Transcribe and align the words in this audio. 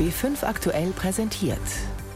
B5 0.00 0.44
aktuell 0.44 0.92
präsentiert. 0.92 1.58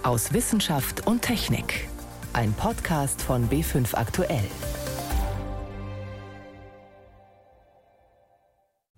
Aus 0.05 0.33
Wissenschaft 0.33 1.07
und 1.07 1.21
Technik. 1.21 1.87
Ein 2.33 2.55
Podcast 2.55 3.21
von 3.21 3.47
B5 3.51 3.95
aktuell. 3.95 4.47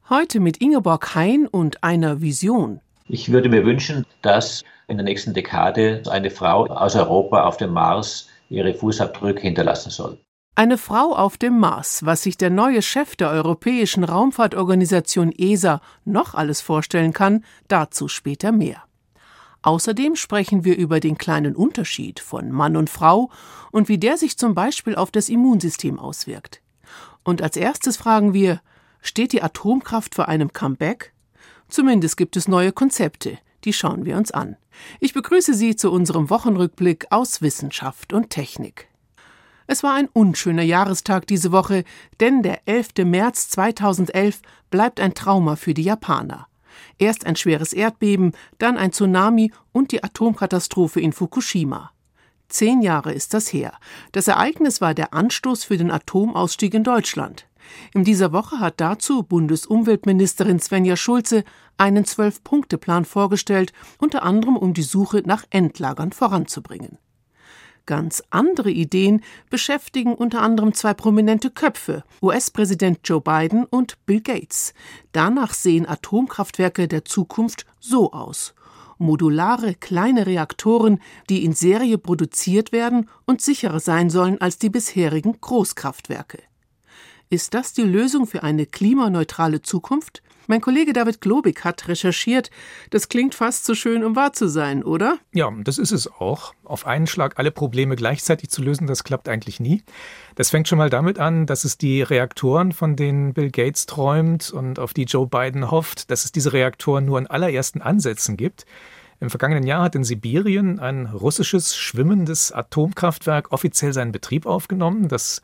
Heute 0.09 0.39
mit 0.39 0.59
Ingeborg 0.59 1.17
Hein 1.17 1.49
und 1.49 1.83
einer 1.83 2.21
Vision. 2.21 2.79
Ich 3.09 3.33
würde 3.33 3.49
mir 3.49 3.65
wünschen, 3.65 4.07
dass 4.23 4.63
in 4.87 4.99
der 4.99 5.05
nächsten 5.05 5.35
Dekade 5.35 6.05
eine 6.09 6.31
Frau 6.31 6.67
aus 6.67 6.95
Europa 6.95 7.43
auf 7.43 7.57
dem 7.57 7.73
Mars 7.73 8.29
ihre 8.51 8.73
Fußabdrücke 8.73 9.41
hinterlassen 9.41 9.91
soll. 9.91 10.21
Eine 10.59 10.79
Frau 10.79 11.15
auf 11.15 11.37
dem 11.37 11.61
Mars, 11.61 12.07
was 12.07 12.23
sich 12.23 12.39
der 12.39 12.49
neue 12.49 12.81
Chef 12.81 13.15
der 13.15 13.29
Europäischen 13.29 14.05
Raumfahrtorganisation 14.05 15.31
ESA 15.31 15.83
noch 16.07 16.33
alles 16.33 16.63
vorstellen 16.63 17.13
kann, 17.13 17.45
dazu 17.69 18.09
später 18.09 18.53
mehr. 18.53 18.83
Außerdem 19.61 20.17
sprechen 20.17 20.65
wir 20.65 20.79
über 20.79 20.99
den 20.99 21.19
kleinen 21.19 21.55
Unterschied 21.55 22.21
von 22.21 22.51
Mann 22.53 22.79
und 22.79 22.89
Frau 22.89 23.31
und 23.71 23.91
wie 23.91 23.99
der 23.99 24.17
sich 24.17 24.39
zum 24.39 24.55
Beispiel 24.55 24.95
auf 24.95 25.11
das 25.11 25.29
Immunsystem 25.29 25.99
auswirkt. 25.99 26.63
Und 27.23 27.43
als 27.43 27.59
erstes 27.59 27.99
fragen 27.99 28.33
wir, 28.33 28.63
steht 29.03 29.35
die 29.35 29.43
Atomkraft 29.43 30.15
vor 30.15 30.27
einem 30.27 30.55
Comeback? 30.55 31.13
Zumindest 31.69 32.17
gibt 32.17 32.35
es 32.35 32.49
neue 32.49 32.73
Konzepte, 32.73 33.37
die 33.65 33.75
schauen 33.75 34.07
wir 34.07 34.17
uns 34.17 34.31
an. 34.31 34.57
Ich 35.01 35.13
begrüße 35.13 35.53
Sie 35.53 35.77
zu 35.77 35.93
unserem 35.93 36.31
Wochenrückblick 36.31 37.09
aus 37.11 37.43
Wissenschaft 37.43 38.15
und 38.15 38.31
Technik. 38.31 38.89
Es 39.67 39.83
war 39.83 39.95
ein 39.95 40.09
unschöner 40.13 40.63
Jahrestag 40.63 41.27
diese 41.27 41.51
Woche, 41.53 41.85
denn 42.21 42.43
der 42.43 42.61
11. 42.67 43.05
März 43.05 43.49
2011 43.51 44.41
bleibt 44.71 45.01
ein 45.01 45.15
Trauma 45.15 45.57
für 45.57 45.75
die 45.75 45.83
Japaner. 45.83 46.47
Erst 46.99 47.27
ein 47.27 47.37
schweres 47.37 47.73
Erdbeben, 47.73 48.33
dann 48.59 48.77
ein 48.77 48.93
Tsunami 48.93 49.53
und 49.73 49.93
die 49.93 50.05
Atomkatastrophe 50.05 51.01
in 51.01 51.13
Fukushima. 51.13 51.91
Zehn 52.49 52.81
Jahre 52.81 53.13
ist 53.13 53.35
das 53.35 53.53
her. 53.53 53.73
Das 54.13 54.29
Ereignis 54.29 54.81
war 54.81 54.95
der 54.95 55.13
Anstoß 55.13 55.65
für 55.65 55.77
den 55.77 55.91
Atomausstieg 55.91 56.75
in 56.75 56.85
Deutschland. 56.85 57.47
In 57.93 58.05
dieser 58.05 58.33
Woche 58.33 58.61
hat 58.61 58.81
dazu 58.81 59.25
Bundesumweltministerin 59.25 60.61
Svenja 60.61 60.97
Schulze 60.97 61.43
einen 61.77 62.05
Zwölf-Punkte-Plan 62.05 63.05
vorgestellt, 63.05 63.73
unter 63.99 64.23
anderem 64.23 64.57
um 64.57 64.73
die 64.75 64.83
Suche 64.83 65.23
nach 65.27 65.45
Endlagern 65.51 66.13
voranzubringen. 66.13 66.99
Ganz 67.87 68.23
andere 68.31 68.71
Ideen 68.71 69.23
beschäftigen 69.49 70.15
unter 70.15 70.43
anderem 70.43 70.75
zwei 70.75 70.93
prominente 70.93 71.51
Köpfe, 71.51 72.03
US-Präsident 72.21 72.99
Joe 73.05 73.21
Biden 73.21 73.65
und 73.65 74.05
Bill 74.07 74.21
Gates. 74.21 74.75
Danach 75.13 75.55
sehen 75.55 75.89
Atomkraftwerke 75.89 76.89
der 76.89 77.05
Zukunft 77.05 77.65
so 77.79 78.13
aus. 78.13 78.55
Modulare 78.99 79.75
kleine 79.75 80.27
Reaktoren, 80.27 81.01
die 81.29 81.45
in 81.45 81.53
Serie 81.53 81.99
produziert 81.99 82.73
werden 82.73 83.09
und 83.25 83.41
sicherer 83.41 83.81
sein 83.81 84.11
sollen 84.11 84.41
als 84.41 84.59
die 84.59 84.71
bisherigen 84.71 85.41
Großkraftwerke. 85.41 86.43
Ist 87.29 87.55
das 87.55 87.73
die 87.73 87.83
Lösung 87.83 88.27
für 88.27 88.43
eine 88.43 88.67
klimaneutrale 88.67 89.63
Zukunft? 89.63 90.23
Mein 90.49 90.61
Kollege 90.61 90.93
David 90.93 91.21
Globig 91.21 91.65
hat 91.65 91.89
recherchiert. 91.89 92.51
Das 92.91 93.09
klingt 93.09 93.35
fast 93.35 93.65
zu 93.65 93.75
schön, 93.75 94.05
um 94.05 94.15
wahr 94.15 94.33
zu 94.33 94.49
sein, 94.49 94.85
oder? 94.85 95.19
Ja, 95.33 95.53
das 95.65 95.79
ist 95.79 95.93
es 95.93 96.07
auch. 96.07 96.55
Auf 96.65 96.87
einen 96.87 97.07
Schlag 97.07 97.39
alle 97.39 97.51
Probleme 97.51 97.97
gleichzeitig 97.97 98.51
zu 98.51 98.63
lösen, 98.63 98.87
das 98.87 99.03
klappt 99.03 99.29
eigentlich 99.29 99.59
nie. 99.59 99.83
Das 100.37 100.51
fängt 100.51 100.69
schon 100.69 100.79
mal 100.79 100.91
damit 100.91 101.19
an, 101.19 101.47
dass 101.47 101.65
es 101.65 101.79
die 101.79 102.03
Reaktoren, 102.03 102.73
von 102.73 102.95
denen 102.95 103.35
Bill 103.35 103.51
Gates 103.51 103.87
träumt 103.87 104.51
und 104.51 104.79
auf 104.79 104.95
die 104.95 105.05
Joe 105.05 105.27
Biden 105.27 105.71
hofft, 105.71 106.11
dass 106.11 106.25
es 106.25 106.33
diese 106.33 106.53
Reaktoren 106.53 107.05
nur 107.05 107.19
in 107.19 107.27
allerersten 107.27 107.83
Ansätzen 107.83 108.37
gibt. 108.37 108.67
Im 109.19 109.31
vergangenen 109.31 109.65
Jahr 109.65 109.83
hat 109.83 109.95
in 109.95 110.05
Sibirien 110.05 110.79
ein 110.79 111.07
russisches 111.07 111.75
schwimmendes 111.75 112.53
Atomkraftwerk 112.53 113.51
offiziell 113.51 113.93
seinen 113.93 114.13
Betrieb 114.13 114.45
aufgenommen. 114.45 115.09
Das 115.09 115.41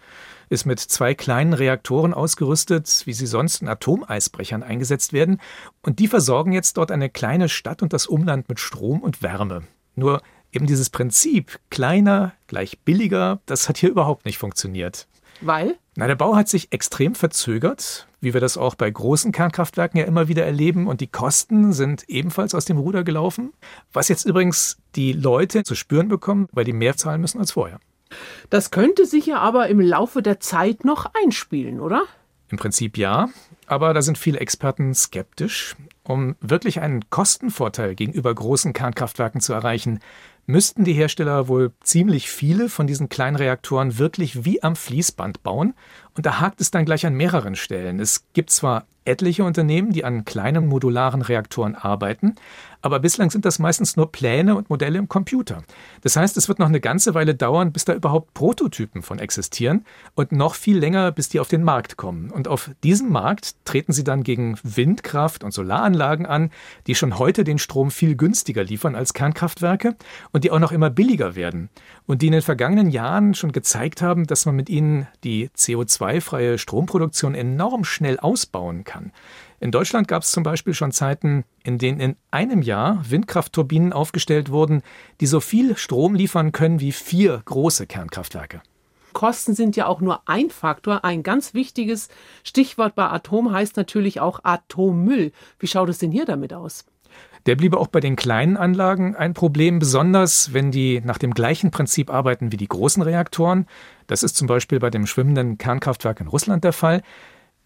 ist 0.48 0.66
mit 0.66 0.80
zwei 0.80 1.14
kleinen 1.14 1.52
Reaktoren 1.52 2.14
ausgerüstet, 2.14 3.02
wie 3.04 3.12
sie 3.12 3.26
sonst 3.26 3.62
in 3.62 3.68
Atomeisbrechern 3.68 4.62
eingesetzt 4.62 5.12
werden. 5.12 5.40
Und 5.82 5.98
die 5.98 6.08
versorgen 6.08 6.52
jetzt 6.52 6.76
dort 6.76 6.90
eine 6.90 7.10
kleine 7.10 7.48
Stadt 7.48 7.82
und 7.82 7.92
das 7.92 8.06
Umland 8.06 8.48
mit 8.48 8.60
Strom 8.60 9.00
und 9.00 9.22
Wärme. 9.22 9.62
Nur 9.94 10.22
eben 10.52 10.66
dieses 10.66 10.90
Prinzip 10.90 11.58
kleiner 11.70 12.32
gleich 12.46 12.78
billiger, 12.80 13.40
das 13.46 13.68
hat 13.68 13.78
hier 13.78 13.90
überhaupt 13.90 14.24
nicht 14.24 14.38
funktioniert. 14.38 15.06
Weil? 15.40 15.76
Na, 15.96 16.06
der 16.06 16.14
Bau 16.14 16.36
hat 16.36 16.48
sich 16.48 16.72
extrem 16.72 17.14
verzögert, 17.14 18.06
wie 18.20 18.32
wir 18.32 18.40
das 18.40 18.56
auch 18.56 18.74
bei 18.74 18.90
großen 18.90 19.32
Kernkraftwerken 19.32 19.98
ja 19.98 20.06
immer 20.06 20.28
wieder 20.28 20.44
erleben. 20.44 20.86
Und 20.86 21.00
die 21.00 21.08
Kosten 21.08 21.72
sind 21.72 22.08
ebenfalls 22.08 22.54
aus 22.54 22.64
dem 22.64 22.78
Ruder 22.78 23.04
gelaufen. 23.04 23.52
Was 23.92 24.08
jetzt 24.08 24.24
übrigens 24.24 24.78
die 24.94 25.12
Leute 25.12 25.64
zu 25.64 25.74
spüren 25.74 26.08
bekommen, 26.08 26.48
weil 26.52 26.64
die 26.64 26.72
mehr 26.72 26.96
zahlen 26.96 27.20
müssen 27.20 27.40
als 27.40 27.52
vorher. 27.52 27.80
Das 28.50 28.70
könnte 28.70 29.06
sich 29.06 29.26
ja 29.26 29.38
aber 29.38 29.68
im 29.68 29.80
Laufe 29.80 30.22
der 30.22 30.40
Zeit 30.40 30.84
noch 30.84 31.10
einspielen, 31.22 31.80
oder? 31.80 32.04
Im 32.50 32.58
Prinzip 32.58 32.98
ja, 32.98 33.30
aber 33.66 33.94
da 33.94 34.02
sind 34.02 34.18
viele 34.18 34.40
Experten 34.40 34.94
skeptisch. 34.94 35.74
Um 36.02 36.36
wirklich 36.40 36.80
einen 36.80 37.08
Kostenvorteil 37.10 37.94
gegenüber 37.94 38.34
großen 38.34 38.72
Kernkraftwerken 38.72 39.40
zu 39.40 39.52
erreichen, 39.52 40.00
müssten 40.46 40.84
die 40.84 40.92
Hersteller 40.92 41.48
wohl 41.48 41.72
ziemlich 41.82 42.28
viele 42.28 42.68
von 42.68 42.86
diesen 42.86 43.08
kleinen 43.08 43.36
Reaktoren 43.36 43.98
wirklich 43.98 44.44
wie 44.44 44.62
am 44.62 44.76
Fließband 44.76 45.42
bauen. 45.42 45.74
Und 46.14 46.26
da 46.26 46.40
hakt 46.40 46.60
es 46.60 46.70
dann 46.70 46.84
gleich 46.84 47.06
an 47.06 47.14
mehreren 47.14 47.54
Stellen. 47.54 48.00
Es 48.00 48.24
gibt 48.32 48.50
zwar 48.50 48.86
etliche 49.04 49.44
Unternehmen, 49.44 49.92
die 49.92 50.04
an 50.04 50.24
kleinen 50.24 50.66
modularen 50.66 51.22
Reaktoren 51.22 51.74
arbeiten, 51.74 52.34
aber 52.82 52.98
bislang 52.98 53.30
sind 53.30 53.44
das 53.44 53.60
meistens 53.60 53.96
nur 53.96 54.10
Pläne 54.10 54.56
und 54.56 54.68
Modelle 54.68 54.98
im 54.98 55.08
Computer. 55.08 55.62
Das 56.02 56.16
heißt, 56.16 56.36
es 56.36 56.48
wird 56.48 56.58
noch 56.58 56.66
eine 56.66 56.80
ganze 56.80 57.14
Weile 57.14 57.34
dauern, 57.34 57.72
bis 57.72 57.84
da 57.84 57.94
überhaupt 57.94 58.34
Prototypen 58.34 59.02
von 59.02 59.20
existieren 59.20 59.84
und 60.14 60.32
noch 60.32 60.56
viel 60.56 60.78
länger, 60.78 61.12
bis 61.12 61.28
die 61.28 61.38
auf 61.38 61.46
den 61.46 61.62
Markt 61.62 61.96
kommen. 61.96 62.30
Und 62.32 62.48
auf 62.48 62.72
diesem 62.82 63.10
Markt 63.10 63.54
treten 63.64 63.92
sie 63.92 64.02
dann 64.02 64.24
gegen 64.24 64.58
Windkraft 64.64 65.44
und 65.44 65.52
Solaranlagen 65.52 66.26
an, 66.26 66.50
die 66.88 66.96
schon 66.96 67.18
heute 67.18 67.44
den 67.44 67.58
Strom 67.58 67.92
viel 67.92 68.16
günstiger 68.16 68.64
liefern 68.64 68.96
als 68.96 69.14
Kernkraftwerke 69.14 69.94
und 70.32 70.42
die 70.42 70.50
auch 70.50 70.58
noch 70.58 70.72
immer 70.72 70.90
billiger 70.90 71.36
werden 71.36 71.70
und 72.06 72.20
die 72.20 72.26
in 72.26 72.32
den 72.32 72.42
vergangenen 72.42 72.90
Jahren 72.90 73.34
schon 73.34 73.52
gezeigt 73.52 74.02
haben, 74.02 74.26
dass 74.26 74.44
man 74.44 74.56
mit 74.56 74.68
ihnen 74.68 75.06
die 75.22 75.50
CO2-freie 75.50 76.58
Stromproduktion 76.58 77.36
enorm 77.36 77.84
schnell 77.84 78.18
ausbauen 78.18 78.82
kann. 78.82 78.91
In 79.60 79.70
Deutschland 79.70 80.08
gab 80.08 80.22
es 80.22 80.32
zum 80.32 80.42
Beispiel 80.42 80.74
schon 80.74 80.92
Zeiten, 80.92 81.44
in 81.62 81.78
denen 81.78 82.00
in 82.00 82.16
einem 82.30 82.62
Jahr 82.62 83.02
Windkraftturbinen 83.08 83.92
aufgestellt 83.92 84.50
wurden, 84.50 84.82
die 85.20 85.26
so 85.26 85.40
viel 85.40 85.76
Strom 85.76 86.14
liefern 86.14 86.52
können 86.52 86.80
wie 86.80 86.92
vier 86.92 87.42
große 87.44 87.86
Kernkraftwerke. 87.86 88.60
Kosten 89.12 89.54
sind 89.54 89.76
ja 89.76 89.86
auch 89.86 90.00
nur 90.00 90.22
ein 90.26 90.50
Faktor. 90.50 91.04
Ein 91.04 91.22
ganz 91.22 91.54
wichtiges 91.54 92.08
Stichwort 92.44 92.94
bei 92.94 93.08
Atom 93.08 93.52
heißt 93.52 93.76
natürlich 93.76 94.20
auch 94.20 94.40
Atommüll. 94.42 95.32
Wie 95.58 95.66
schaut 95.66 95.88
es 95.88 95.98
denn 95.98 96.10
hier 96.10 96.24
damit 96.24 96.52
aus? 96.52 96.84
Der 97.46 97.56
bliebe 97.56 97.78
auch 97.78 97.88
bei 97.88 98.00
den 98.00 98.14
kleinen 98.14 98.56
Anlagen 98.56 99.16
ein 99.16 99.34
Problem, 99.34 99.80
besonders 99.80 100.52
wenn 100.52 100.70
die 100.70 101.00
nach 101.04 101.18
dem 101.18 101.34
gleichen 101.34 101.72
Prinzip 101.72 102.10
arbeiten 102.10 102.52
wie 102.52 102.56
die 102.56 102.68
großen 102.68 103.02
Reaktoren. 103.02 103.66
Das 104.06 104.22
ist 104.22 104.36
zum 104.36 104.46
Beispiel 104.46 104.78
bei 104.78 104.90
dem 104.90 105.06
schwimmenden 105.06 105.58
Kernkraftwerk 105.58 106.20
in 106.20 106.28
Russland 106.28 106.62
der 106.62 106.72
Fall. 106.72 107.02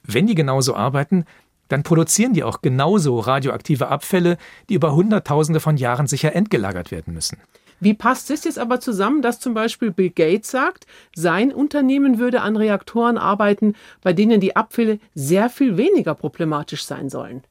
Wenn 0.06 0.26
die 0.26 0.34
genauso 0.34 0.74
arbeiten, 0.74 1.24
dann 1.68 1.82
produzieren 1.82 2.32
die 2.32 2.44
auch 2.44 2.62
genauso 2.62 3.18
radioaktive 3.18 3.88
Abfälle, 3.88 4.36
die 4.68 4.74
über 4.74 4.94
Hunderttausende 4.94 5.60
von 5.60 5.76
Jahren 5.76 6.06
sicher 6.06 6.34
entgelagert 6.34 6.90
werden 6.90 7.12
müssen. 7.12 7.38
Wie 7.78 7.94
passt 7.94 8.30
es 8.30 8.44
jetzt 8.44 8.58
aber 8.58 8.80
zusammen, 8.80 9.20
dass 9.20 9.38
zum 9.38 9.52
Beispiel 9.52 9.90
Bill 9.90 10.10
Gates 10.10 10.50
sagt, 10.50 10.86
sein 11.14 11.52
Unternehmen 11.52 12.18
würde 12.18 12.40
an 12.40 12.56
Reaktoren 12.56 13.18
arbeiten, 13.18 13.74
bei 14.02 14.14
denen 14.14 14.40
die 14.40 14.56
Abfälle 14.56 14.98
sehr 15.14 15.50
viel 15.50 15.76
weniger 15.76 16.14
problematisch 16.14 16.84
sein 16.84 17.10
sollen? 17.10 17.42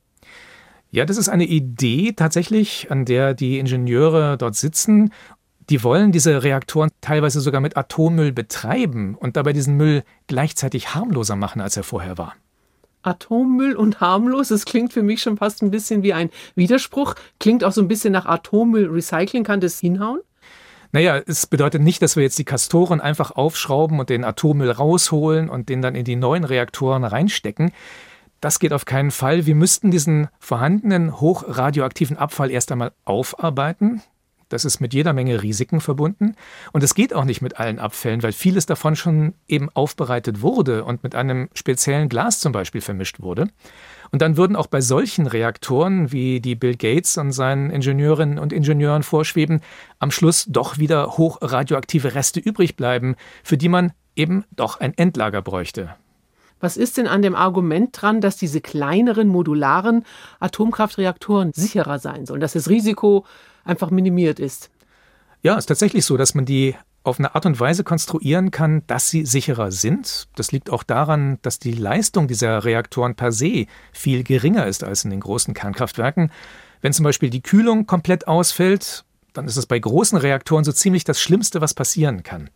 Ja, 0.89 1.05
das 1.05 1.17
ist 1.17 1.29
eine 1.29 1.45
Idee 1.45 2.13
tatsächlich, 2.13 2.90
an 2.90 3.05
der 3.05 3.34
die 3.34 3.59
Ingenieure 3.59 4.37
dort 4.37 4.55
sitzen. 4.55 5.11
Die 5.69 5.84
wollen 5.84 6.11
diese 6.11 6.43
Reaktoren 6.43 6.90
teilweise 7.01 7.41
sogar 7.41 7.61
mit 7.61 7.75
Atommüll 7.78 8.31
betreiben 8.31 9.16
und 9.16 9.35
dabei 9.35 9.53
diesen 9.53 9.78
Müll 9.78 10.03
gleichzeitig 10.28 10.96
harmloser 10.96 11.35
machen, 11.35 11.61
als 11.61 11.75
er 11.75 11.84
vorher 11.84 12.17
war. 12.17 12.34
Atommüll 13.05 13.75
und 13.75 14.02
harmlos. 14.02 14.49
Das 14.49 14.66
klingt 14.66 14.93
für 14.93 15.03
mich 15.03 15.22
schon 15.22 15.37
fast 15.37 15.61
ein 15.61 15.72
bisschen 15.72 16.03
wie 16.03 16.13
ein 16.13 16.29
Widerspruch. 16.55 17.16
Klingt 17.40 17.63
auch 17.63 17.72
so 17.72 17.81
ein 17.81 17.87
bisschen 17.87 18.13
nach 18.13 18.25
Atommüll-Recycling. 18.25 19.43
Kann 19.43 19.59
das 19.59 19.79
hinhauen? 19.79 20.19
Naja, 20.91 21.22
es 21.25 21.46
bedeutet 21.46 21.81
nicht, 21.81 22.02
dass 22.02 22.16
wir 22.16 22.23
jetzt 22.23 22.40
die 22.40 22.46
Kastoren 22.46 23.02
einfach 23.02 23.31
aufschrauben 23.31 23.99
und 23.99 24.09
den 24.09 24.23
Atommüll 24.23 24.72
rausholen 24.72 25.49
und 25.49 25.67
den 25.67 25.81
dann 25.81 25.93
in 25.93 26.05
die 26.05 26.16
neuen 26.16 26.46
Reaktoren 26.46 27.03
reinstecken. 27.03 27.72
Das 28.40 28.59
geht 28.59 28.73
auf 28.73 28.85
keinen 28.85 29.11
Fall. 29.11 29.46
Wir 29.46 29.55
müssten 29.55 29.91
diesen 29.91 30.29
vorhandenen 30.40 31.19
hochradioaktiven 31.19 32.17
Abfall 32.17 32.51
erst 32.51 32.72
einmal 32.72 32.91
aufarbeiten. 33.03 34.03
Das 34.50 34.64
ist 34.64 34.80
mit 34.80 34.94
jeder 34.94 35.14
Menge 35.14 35.42
Risiken 35.42 35.82
verbunden. 35.82 36.36
Und 36.72 36.84
es 36.84 36.94
geht 36.94 37.14
auch 37.14 37.26
nicht 37.26 37.42
mit 37.42 37.59
allen 37.59 37.80
Abfällen, 37.80 38.22
weil 38.22 38.32
vieles 38.32 38.66
davon 38.66 38.96
schon 38.96 39.34
eben 39.47 39.70
aufbereitet 39.74 40.42
wurde 40.42 40.84
und 40.84 41.03
mit 41.03 41.16
einem 41.16 41.50
speziellen 41.53 42.09
Glas 42.09 42.40
zum 42.40 42.52
Beispiel 42.52 42.82
vermischt 42.82 43.22
wurde. 43.22 43.47
Und 44.12 44.22
dann 44.22 44.38
würden 44.38 44.56
auch 44.56 44.68
bei 44.68 44.82
solchen 44.82 45.26
Reaktoren, 45.26 46.12
wie 46.12 46.40
die 46.40 46.56
Bill 46.56 46.76
Gates 46.76 47.18
und 47.18 47.32
seinen 47.32 47.72
Ingenieurinnen 47.72 48.38
und 48.38 48.53
Ingenieuren 48.53 49.03
vorschweben, 49.03 49.62
am 50.00 50.12
Schluss 50.12 50.46
doch 50.47 50.78
wieder 50.78 51.18
hochradioaktive 51.18 52.14
Reste 52.14 52.40
übrig 52.40 52.76
bleiben, 52.76 53.16
für 53.44 53.58
die 53.58 53.70
man 53.70 53.94
eben 54.16 54.46
doch 54.56 54.80
ein 54.80 54.94
Endlager 54.96 55.42
bräuchte. 55.42 55.96
Was 56.59 56.78
ist 56.78 56.97
denn 56.97 57.08
an 57.08 57.22
dem 57.22 57.36
Argument 57.36 57.90
dran, 57.92 58.22
dass 58.22 58.38
diese 58.38 58.62
kleineren 58.62 59.28
modularen 59.28 60.06
Atomkraftreaktoren 60.40 61.52
sicherer 61.53 62.00
sein 62.00 62.26
sollen, 62.26 62.40
dass 62.40 62.53
das 62.53 62.70
Risiko 62.70 63.26
einfach 63.66 63.91
minimiert 63.91 64.40
ist? 64.40 64.70
Ja, 65.41 65.56
ist 65.56 65.66
tatsächlich 65.66 66.06
so, 66.06 66.17
dass 66.17 66.34
man 66.34 66.46
die 66.46 66.76
auf 67.03 67.20
eine 67.20 67.35
Art 67.35 67.46
und 67.46 67.59
Weise 67.59 67.84
konstruieren 67.84 68.50
kann, 68.50 68.82
dass 68.88 69.09
sie 69.09 69.26
sicherer 69.26 69.72
sind. 69.72 70.28
Das 70.35 70.52
liegt 70.52 70.72
auch 70.72 70.82
daran, 70.82 71.38
dass 71.44 71.59
die 71.59 71.72
Leistung 71.72 72.28
dieser 72.28 72.64
Reaktoren 72.64 73.16
per 73.16 73.32
se 73.32 73.67
viel 73.94 74.23
geringer 74.23 74.66
ist 74.66 74.84
als 74.84 75.03
in 75.03 75.12
den 75.12 75.20
großen 75.20 75.53
Kernkraftwerken. 75.53 76.32
Wenn 76.82 76.94
zum 76.94 77.03
Beispiel 77.03 77.29
die 77.29 77.44
Kühlung 77.44 77.85
komplett 77.85 78.28
ausfällt, 78.28 79.06
dann 79.34 79.46
ist 79.46 79.58
es 79.58 79.68
bei 79.68 79.78
großen 79.78 80.18
Reaktoren 80.18 80.64
so 80.64 80.72
ziemlich 80.72 81.03
das 81.03 81.22
Schlimmste, 81.22 81.61
was 81.61 81.73
passieren 81.73 82.23
kann. 82.23 82.50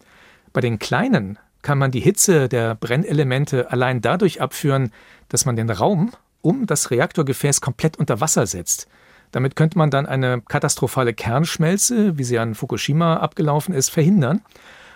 Bei 0.51 0.61
den 0.61 0.79
kleinen 0.79 1.37
kann 1.61 1.77
man 1.77 1.91
die 1.91 1.99
Hitze 1.99 2.49
der 2.49 2.73
Brennelemente 2.73 3.69
allein 3.71 4.01
dadurch 4.01 4.41
abführen, 4.41 4.91
dass 5.27 5.45
man 5.45 5.55
den 5.55 5.69
Raum 5.69 6.11
um 6.41 6.65
das 6.65 6.89
Reaktorgefäß 6.89 7.61
komplett 7.61 7.97
unter 7.97 8.21
Wasser 8.21 8.47
setzt. 8.47 8.87
Damit 9.31 9.55
könnte 9.55 9.77
man 9.77 9.91
dann 9.91 10.05
eine 10.05 10.41
katastrophale 10.41 11.13
Kernschmelze, 11.13 12.17
wie 12.17 12.23
sie 12.23 12.39
an 12.39 12.55
Fukushima 12.55 13.17
abgelaufen 13.17 13.73
ist, 13.73 13.89
verhindern. 13.89 14.41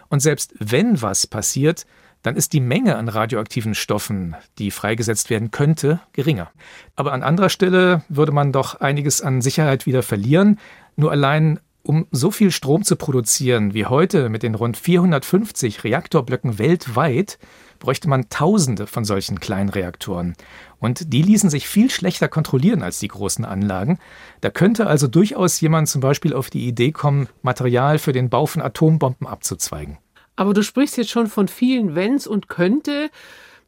Und 0.09 0.21
selbst 0.21 0.53
wenn 0.59 1.01
was 1.01 1.27
passiert, 1.27 1.85
dann 2.24 2.35
ist 2.35 2.53
die 2.53 2.62
Menge 2.62 2.95
an 2.95 3.09
radioaktiven 3.09 3.75
Stoffen, 3.75 4.35
die 4.57 4.71
freigesetzt 4.71 5.30
werden 5.30 5.51
könnte, 5.51 6.00
geringer. 6.13 6.51
Aber 6.95 7.12
an 7.12 7.21
anderer 7.21 7.50
Stelle 7.50 8.03
würde 8.07 8.31
man 8.31 8.51
doch 8.51 8.80
einiges 8.80 9.21
an 9.21 9.41
Sicherheit 9.41 9.85
wieder 9.85 10.03
verlieren. 10.03 10.59
Nur 10.95 11.12
allein 11.12 11.59
um 11.83 12.07
so 12.12 12.31
viel 12.31 12.50
Strom 12.50 12.83
zu 12.83 12.95
produzieren 12.95 13.74
wie 13.74 13.85
heute 13.85 14.30
mit 14.30 14.41
den 14.41 14.56
rund 14.56 14.77
450 14.77 15.83
Reaktorblöcken 15.83 16.57
weltweit, 16.57 17.38
bräuchte 17.83 18.07
man 18.07 18.30
Tausende 18.30 18.88
von 18.88 19.03
solchen 19.03 19.41
kleinen 19.41 19.68
Reaktoren. 19.68 20.35
Und 20.80 21.12
die 21.12 21.21
ließen 21.21 21.50
sich 21.50 21.68
viel 21.68 21.89
schlechter 21.89 22.30
kontrollieren 22.30 22.81
als 22.81 23.00
die 23.00 23.09
großen 23.09 23.44
Anlagen. 23.44 24.00
Da 24.39 24.50
könnte 24.50 24.88
also 24.88 25.07
durchaus 25.07 25.59
jemand 25.59 25.89
zum 25.89 26.00
Beispiel 26.00 26.33
auf 26.33 26.50
die 26.50 26.65
Idee 26.65 26.94
kommen, 26.94 27.27
Material 27.41 28.00
für 28.00 28.13
den 28.13 28.30
Bau 28.30 28.45
von 28.45 28.62
Atombomben 28.62 29.27
abzuzweigen. 29.27 29.97
Aber 30.38 30.53
du 30.53 30.63
sprichst 30.63 30.95
jetzt 30.95 31.12
schon 31.12 31.27
von 31.27 31.50
vielen 31.50 31.94
Wenns 31.94 32.25
und 32.25 32.47
könnte. 32.47 33.09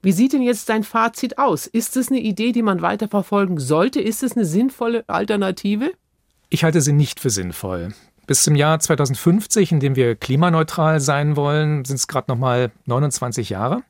Wie 0.02 0.14
sieht 0.14 0.32
denn 0.32 0.42
jetzt 0.42 0.70
dein 0.70 0.86
Fazit 0.86 1.38
aus? 1.38 1.68
Ist 1.68 1.98
es 1.98 2.08
eine 2.08 2.22
Idee, 2.22 2.54
die 2.54 2.64
man 2.64 2.82
weiterverfolgen 2.82 3.60
sollte? 3.60 4.00
Ist 4.00 4.24
es 4.24 4.38
eine 4.38 4.46
sinnvolle 4.46 5.04
Alternative? 5.08 5.92
Ich 6.50 6.64
halte 6.64 6.80
sie 6.80 6.94
nicht 6.94 7.20
für 7.20 7.30
sinnvoll. 7.30 7.94
Bis 8.28 8.44
zum 8.44 8.56
Jahr 8.56 8.80
2050, 8.80 9.72
in 9.72 9.80
dem 9.80 9.96
wir 9.96 10.16
klimaneutral 10.16 11.00
sein 11.00 11.36
wollen, 11.36 11.86
sind 11.86 11.98
es 11.98 12.08
gerade 12.08 12.32
noch 12.32 12.38
mal 12.38 12.72
29 12.86 13.50
Jahre. 13.50 13.84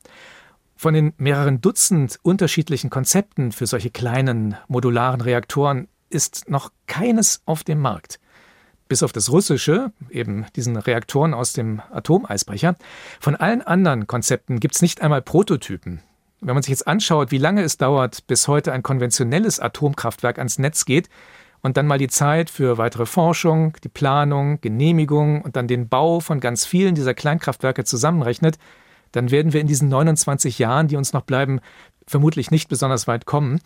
Von 0.76 0.92
den 0.92 1.14
mehreren 1.16 1.62
Dutzend 1.62 2.18
unterschiedlichen 2.22 2.90
Konzepten 2.90 3.50
für 3.50 3.66
solche 3.66 3.90
kleinen 3.90 4.56
modularen 4.68 5.22
Reaktoren 5.22 5.88
ist 6.10 6.50
noch 6.50 6.70
keines 6.86 7.40
auf 7.46 7.64
dem 7.64 7.80
Markt. 7.80 8.20
Bis 8.88 9.02
auf 9.02 9.12
das 9.12 9.32
russische, 9.32 9.90
eben 10.10 10.44
diesen 10.54 10.76
Reaktoren 10.76 11.32
aus 11.32 11.54
dem 11.54 11.80
Atomeisbrecher. 11.90 12.76
Von 13.20 13.36
allen 13.36 13.62
anderen 13.62 14.06
Konzepten 14.06 14.60
gibt 14.60 14.74
es 14.74 14.82
nicht 14.82 15.00
einmal 15.00 15.22
Prototypen. 15.22 16.02
Wenn 16.42 16.54
man 16.54 16.62
sich 16.62 16.70
jetzt 16.70 16.86
anschaut, 16.86 17.30
wie 17.30 17.38
lange 17.38 17.62
es 17.62 17.78
dauert, 17.78 18.26
bis 18.26 18.46
heute 18.46 18.72
ein 18.72 18.82
konventionelles 18.82 19.58
Atomkraftwerk 19.58 20.38
ans 20.38 20.58
Netz 20.58 20.84
geht, 20.84 21.08
und 21.62 21.76
dann 21.76 21.86
mal 21.86 21.98
die 21.98 22.08
Zeit 22.08 22.50
für 22.50 22.78
weitere 22.78 23.06
Forschung, 23.06 23.76
die 23.82 23.88
Planung, 23.88 24.60
Genehmigung 24.60 25.42
und 25.42 25.56
dann 25.56 25.68
den 25.68 25.88
Bau 25.88 26.20
von 26.20 26.40
ganz 26.40 26.66
vielen 26.66 26.94
dieser 26.94 27.14
Kleinkraftwerke 27.14 27.84
zusammenrechnet, 27.84 28.58
dann 29.12 29.30
werden 29.30 29.52
wir 29.52 29.60
in 29.60 29.66
diesen 29.66 29.88
29 29.88 30.58
Jahren, 30.58 30.88
die 30.88 30.96
uns 30.96 31.12
noch 31.12 31.22
bleiben, 31.22 31.60
vermutlich 32.06 32.50
nicht 32.50 32.68
besonders 32.68 33.06
weit 33.06 33.26
kommen. 33.26 33.60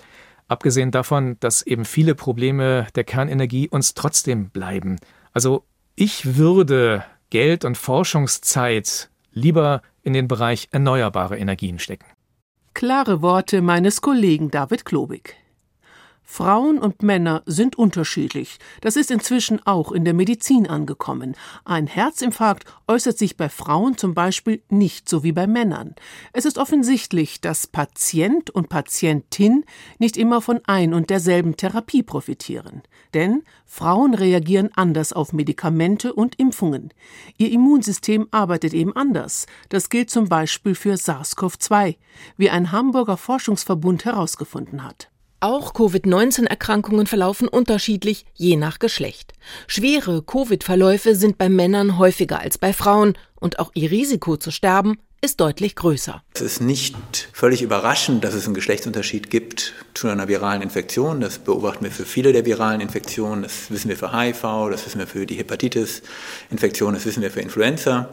Abgesehen 0.48 0.90
davon, 0.90 1.36
dass 1.40 1.62
eben 1.62 1.84
viele 1.84 2.14
Probleme 2.14 2.86
der 2.94 3.04
Kernenergie 3.04 3.68
uns 3.68 3.94
trotzdem 3.94 4.50
bleiben. 4.50 4.98
Also 5.32 5.64
ich 5.94 6.36
würde 6.36 7.04
Geld 7.30 7.64
und 7.64 7.76
Forschungszeit 7.76 9.10
lieber 9.32 9.82
in 10.02 10.12
den 10.12 10.28
Bereich 10.28 10.68
erneuerbare 10.72 11.38
Energien 11.38 11.78
stecken. 11.78 12.06
Klare 12.74 13.22
Worte 13.22 13.62
meines 13.62 14.00
Kollegen 14.00 14.50
David 14.50 14.84
Klobig. 14.84 15.36
Frauen 16.32 16.78
und 16.78 17.02
Männer 17.02 17.42
sind 17.44 17.76
unterschiedlich. 17.76 18.60
Das 18.82 18.94
ist 18.94 19.10
inzwischen 19.10 19.66
auch 19.66 19.90
in 19.90 20.04
der 20.04 20.14
Medizin 20.14 20.68
angekommen. 20.68 21.34
Ein 21.64 21.88
Herzinfarkt 21.88 22.72
äußert 22.86 23.18
sich 23.18 23.36
bei 23.36 23.48
Frauen 23.48 23.98
zum 23.98 24.14
Beispiel 24.14 24.62
nicht 24.68 25.08
so 25.08 25.24
wie 25.24 25.32
bei 25.32 25.48
Männern. 25.48 25.96
Es 26.32 26.44
ist 26.44 26.56
offensichtlich, 26.56 27.40
dass 27.40 27.66
Patient 27.66 28.48
und 28.48 28.68
Patientin 28.68 29.64
nicht 29.98 30.16
immer 30.16 30.40
von 30.40 30.60
ein 30.68 30.94
und 30.94 31.10
derselben 31.10 31.56
Therapie 31.56 32.04
profitieren. 32.04 32.82
Denn 33.12 33.42
Frauen 33.66 34.14
reagieren 34.14 34.70
anders 34.76 35.12
auf 35.12 35.32
Medikamente 35.32 36.14
und 36.14 36.38
Impfungen. 36.38 36.94
Ihr 37.38 37.50
Immunsystem 37.50 38.28
arbeitet 38.30 38.72
eben 38.72 38.94
anders. 38.94 39.46
Das 39.68 39.88
gilt 39.88 40.10
zum 40.10 40.28
Beispiel 40.28 40.76
für 40.76 40.94
SARS-CoV-2, 40.94 41.96
wie 42.36 42.50
ein 42.50 42.70
Hamburger 42.70 43.16
Forschungsverbund 43.16 44.04
herausgefunden 44.04 44.84
hat. 44.84 45.10
Auch 45.42 45.72
Covid-19-Erkrankungen 45.72 47.06
verlaufen 47.06 47.48
unterschiedlich, 47.48 48.26
je 48.34 48.56
nach 48.56 48.78
Geschlecht. 48.78 49.32
Schwere 49.66 50.22
Covid-Verläufe 50.22 51.14
sind 51.14 51.38
bei 51.38 51.48
Männern 51.48 51.96
häufiger 51.96 52.40
als 52.40 52.58
bei 52.58 52.74
Frauen 52.74 53.16
und 53.36 53.58
auch 53.58 53.70
ihr 53.72 53.90
Risiko 53.90 54.36
zu 54.36 54.50
sterben 54.50 54.98
ist 55.22 55.40
deutlich 55.40 55.76
größer. 55.76 56.22
Es 56.34 56.42
ist 56.42 56.60
nicht 56.60 56.94
völlig 57.32 57.62
überraschend, 57.62 58.22
dass 58.22 58.34
es 58.34 58.44
einen 58.44 58.54
Geschlechtsunterschied 58.54 59.30
gibt 59.30 59.72
zu 59.94 60.08
einer 60.08 60.28
viralen 60.28 60.60
Infektion. 60.60 61.22
Das 61.22 61.38
beobachten 61.38 61.84
wir 61.84 61.90
für 61.90 62.04
viele 62.04 62.34
der 62.34 62.44
viralen 62.44 62.82
Infektionen. 62.82 63.42
Das 63.42 63.70
wissen 63.70 63.88
wir 63.88 63.96
für 63.96 64.12
HIV, 64.12 64.42
das 64.70 64.84
wissen 64.84 64.98
wir 64.98 65.06
für 65.06 65.24
die 65.24 65.36
Hepatitis-Infektion, 65.36 66.92
das 66.92 67.06
wissen 67.06 67.22
wir 67.22 67.30
für 67.30 67.40
Influenza. 67.40 68.10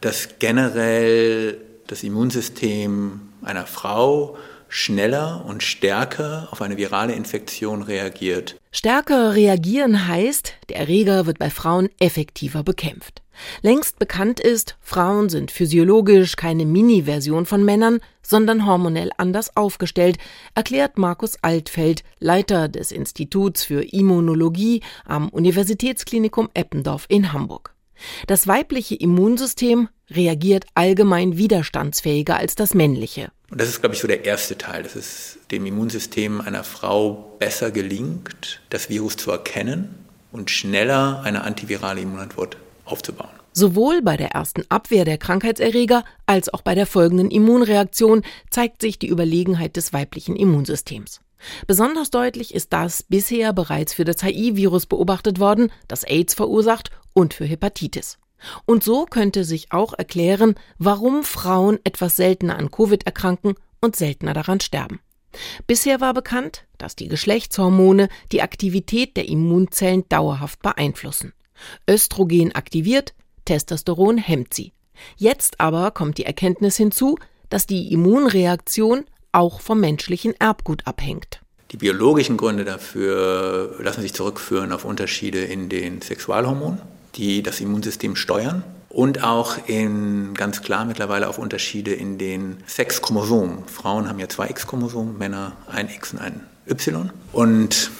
Dass 0.00 0.38
generell 0.38 1.58
das 1.86 2.02
Immunsystem 2.02 3.20
einer 3.42 3.66
Frau 3.66 4.38
schneller 4.74 5.44
und 5.46 5.62
stärker 5.62 6.48
auf 6.50 6.60
eine 6.60 6.76
virale 6.76 7.12
Infektion 7.12 7.82
reagiert. 7.82 8.60
Stärker 8.72 9.32
reagieren 9.36 10.08
heißt, 10.08 10.52
der 10.68 10.78
Erreger 10.78 11.26
wird 11.26 11.38
bei 11.38 11.48
Frauen 11.48 11.90
effektiver 12.00 12.64
bekämpft. 12.64 13.22
Längst 13.62 14.00
bekannt 14.00 14.40
ist, 14.40 14.76
Frauen 14.80 15.28
sind 15.28 15.52
physiologisch 15.52 16.34
keine 16.34 16.66
Mini-Version 16.66 17.46
von 17.46 17.64
Männern, 17.64 18.00
sondern 18.20 18.66
hormonell 18.66 19.10
anders 19.16 19.56
aufgestellt, 19.56 20.18
erklärt 20.56 20.98
Markus 20.98 21.38
Altfeld, 21.42 22.02
Leiter 22.18 22.68
des 22.68 22.90
Instituts 22.90 23.62
für 23.62 23.84
Immunologie 23.84 24.82
am 25.04 25.28
Universitätsklinikum 25.28 26.48
Eppendorf 26.52 27.06
in 27.08 27.32
Hamburg. 27.32 27.74
Das 28.26 28.48
weibliche 28.48 28.96
Immunsystem 28.96 29.88
reagiert 30.10 30.66
allgemein 30.74 31.38
widerstandsfähiger 31.38 32.36
als 32.36 32.56
das 32.56 32.74
männliche. 32.74 33.30
Und 33.50 33.60
das 33.60 33.68
ist, 33.68 33.80
glaube 33.80 33.94
ich, 33.94 34.00
so 34.00 34.08
der 34.08 34.24
erste 34.24 34.56
Teil, 34.56 34.82
dass 34.82 34.96
es 34.96 35.38
dem 35.50 35.66
Immunsystem 35.66 36.40
einer 36.40 36.64
Frau 36.64 37.36
besser 37.38 37.70
gelingt, 37.70 38.60
das 38.70 38.88
Virus 38.88 39.16
zu 39.16 39.30
erkennen 39.30 39.94
und 40.32 40.50
schneller 40.50 41.22
eine 41.24 41.44
antivirale 41.44 42.00
Immunantwort 42.00 42.56
aufzubauen. 42.84 43.30
Sowohl 43.52 44.02
bei 44.02 44.16
der 44.16 44.30
ersten 44.30 44.64
Abwehr 44.68 45.04
der 45.04 45.18
Krankheitserreger 45.18 46.04
als 46.26 46.52
auch 46.52 46.62
bei 46.62 46.74
der 46.74 46.86
folgenden 46.86 47.30
Immunreaktion 47.30 48.22
zeigt 48.50 48.80
sich 48.80 48.98
die 48.98 49.08
Überlegenheit 49.08 49.76
des 49.76 49.92
weiblichen 49.92 50.34
Immunsystems. 50.34 51.20
Besonders 51.66 52.10
deutlich 52.10 52.54
ist 52.54 52.72
das 52.72 53.04
bisher 53.04 53.52
bereits 53.52 53.94
für 53.94 54.04
das 54.04 54.22
HIV-Virus 54.22 54.86
beobachtet 54.86 55.38
worden, 55.38 55.70
das 55.86 56.02
AIDS 56.02 56.34
verursacht, 56.34 56.90
und 57.12 57.32
für 57.32 57.44
Hepatitis. 57.44 58.18
Und 58.66 58.84
so 58.84 59.06
könnte 59.06 59.44
sich 59.44 59.72
auch 59.72 59.94
erklären, 59.94 60.54
warum 60.78 61.24
Frauen 61.24 61.78
etwas 61.84 62.16
seltener 62.16 62.58
an 62.58 62.70
Covid 62.70 63.06
erkranken 63.06 63.54
und 63.80 63.96
seltener 63.96 64.34
daran 64.34 64.60
sterben. 64.60 65.00
Bisher 65.66 66.00
war 66.00 66.14
bekannt, 66.14 66.64
dass 66.78 66.96
die 66.96 67.08
Geschlechtshormone 67.08 68.08
die 68.32 68.42
Aktivität 68.42 69.16
der 69.16 69.28
Immunzellen 69.28 70.04
dauerhaft 70.08 70.62
beeinflussen. 70.62 71.32
Östrogen 71.88 72.54
aktiviert, 72.54 73.14
Testosteron 73.44 74.18
hemmt 74.18 74.54
sie. 74.54 74.72
Jetzt 75.16 75.60
aber 75.60 75.90
kommt 75.90 76.18
die 76.18 76.24
Erkenntnis 76.24 76.76
hinzu, 76.76 77.16
dass 77.48 77.66
die 77.66 77.92
Immunreaktion 77.92 79.04
auch 79.32 79.60
vom 79.60 79.80
menschlichen 79.80 80.34
Erbgut 80.38 80.86
abhängt. 80.86 81.40
Die 81.72 81.76
biologischen 81.76 82.36
Gründe 82.36 82.64
dafür 82.64 83.76
lassen 83.80 84.02
sich 84.02 84.14
zurückführen 84.14 84.70
auf 84.70 84.84
Unterschiede 84.84 85.40
in 85.40 85.68
den 85.68 86.00
Sexualhormonen 86.00 86.93
die 87.16 87.42
das 87.42 87.60
Immunsystem 87.60 88.16
steuern. 88.16 88.64
und 88.94 89.24
auch 89.24 89.58
in, 89.66 90.34
ganz 90.34 90.62
klar 90.62 90.84
mittlerweile 90.84 91.28
auf 91.28 91.38
Unterschiede 91.38 91.92
in 91.92 92.16
den 92.16 92.58
Sexchromosomen. 92.66 93.66
Frauen 93.66 94.08
haben 94.08 94.20
ja 94.20 94.28
zwei 94.28 94.48
X-Chromosomen, 94.48 95.18
Männer 95.18 95.52
ein 95.66 95.88
X 95.88 96.12
und 96.12 96.20
ein 96.20 96.40
Y. 96.70 97.10
Und 97.32 97.90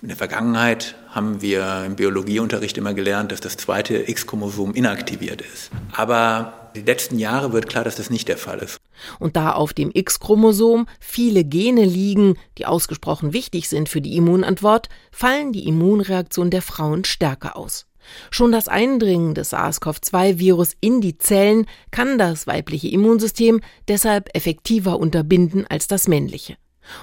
in 0.00 0.08
der 0.08 0.16
Vergangenheit 0.16 0.94
haben 1.10 1.42
wir 1.42 1.84
im 1.84 1.96
Biologieunterricht 1.96 2.78
immer 2.78 2.94
gelernt, 2.94 3.32
dass 3.32 3.40
das 3.40 3.56
zweite 3.56 4.08
X-Chromosom 4.08 4.74
inaktiviert 4.74 5.42
ist. 5.42 5.70
Aber 5.92 6.70
die 6.76 6.82
letzten 6.82 7.18
Jahre 7.18 7.52
wird 7.52 7.68
klar, 7.68 7.84
dass 7.84 7.96
das 7.96 8.10
nicht 8.10 8.28
der 8.28 8.38
Fall 8.38 8.58
ist. 8.58 8.78
Und 9.18 9.36
da 9.36 9.52
auf 9.52 9.72
dem 9.72 9.90
X-Chromosom 9.92 10.86
viele 11.00 11.44
Gene 11.44 11.84
liegen, 11.84 12.36
die 12.58 12.66
ausgesprochen 12.66 13.32
wichtig 13.32 13.68
sind 13.68 13.88
für 13.88 14.00
die 14.00 14.16
Immunantwort, 14.16 14.88
fallen 15.10 15.52
die 15.52 15.66
Immunreaktionen 15.66 16.50
der 16.50 16.62
Frauen 16.62 17.04
stärker 17.04 17.56
aus. 17.56 17.86
Schon 18.30 18.52
das 18.52 18.68
Eindringen 18.68 19.34
des 19.34 19.52
SARS-CoV-2-Virus 19.52 20.76
in 20.80 21.00
die 21.00 21.18
Zellen 21.18 21.66
kann 21.90 22.18
das 22.18 22.46
weibliche 22.46 22.88
Immunsystem 22.88 23.60
deshalb 23.88 24.28
effektiver 24.34 24.98
unterbinden 24.98 25.66
als 25.68 25.86
das 25.86 26.08
männliche. 26.08 26.56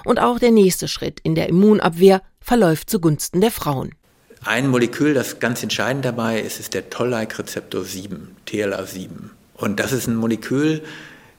Und 0.04 0.20
auch 0.20 0.38
der 0.38 0.50
nächste 0.50 0.88
Schritt 0.88 1.20
in 1.20 1.34
der 1.34 1.48
Immunabwehr 1.48 2.22
verläuft 2.40 2.90
zugunsten 2.90 3.40
der 3.40 3.50
Frauen. 3.50 3.94
Ein 4.44 4.68
Molekül, 4.68 5.14
das 5.14 5.38
ganz 5.38 5.62
entscheidend 5.62 6.04
dabei 6.04 6.40
ist, 6.40 6.58
ist 6.58 6.74
der 6.74 6.90
Toll-like-Rezeptor 6.90 7.84
7, 7.84 8.36
TLA7. 8.48 9.08
Und 9.54 9.78
das 9.78 9.92
ist 9.92 10.08
ein 10.08 10.16
Molekül, 10.16 10.82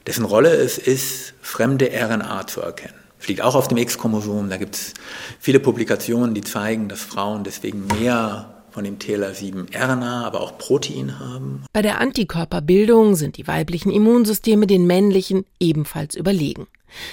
dessen 0.08 0.24
Rolle 0.24 0.56
es 0.56 0.78
ist, 0.78 1.34
fremde 1.42 1.90
RNA 1.92 2.48
zu 2.48 2.62
erkennen. 2.62 2.94
Es 3.20 3.28
liegt 3.28 3.42
auch 3.42 3.56
auf 3.56 3.68
dem 3.68 3.78
X-Chromosom. 3.78 4.50
Da 4.50 4.58
gibt 4.58 4.76
es 4.76 4.94
viele 5.40 5.60
Publikationen, 5.60 6.34
die 6.34 6.42
zeigen, 6.42 6.90
dass 6.90 7.02
Frauen 7.02 7.44
deswegen 7.44 7.88
mehr 7.88 8.53
von 8.74 8.84
dem 8.84 8.98
TLR7-RNA, 8.98 10.26
aber 10.26 10.42
auch 10.42 10.58
Protein 10.58 11.20
haben. 11.20 11.64
Bei 11.72 11.82
der 11.82 12.02
Antikörperbildung 12.02 13.16
sind 13.16 13.38
die 13.38 13.48
weiblichen 13.48 13.92
Immunsysteme 13.92 14.68
den 14.68 14.88
männlichen 14.88 15.46
ebenfalls 15.60 16.16
überlegen. 16.16 16.68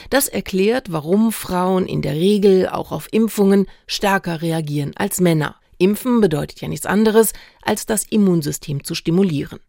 Das 0.09 0.29
erklärt, 0.29 0.91
warum 0.91 1.33
Frauen 1.33 1.87
in 1.87 2.03
der 2.03 2.15
Regel 2.15 2.69
auch 2.69 2.93
auf 2.93 3.09
Impfungen 3.13 3.67
stärker 3.87 4.43
reagieren 4.43 4.93
als 4.97 5.21
Männer. 5.21 5.57
Impfen 5.79 6.21
bedeutet 6.21 6.61
ja 6.61 6.69
nichts 6.69 6.87
anderes, 6.87 7.33
als 7.63 7.87
das 7.87 8.05
Immunsystem 8.05 8.85
zu 8.85 8.95
stimulieren. 8.95 9.61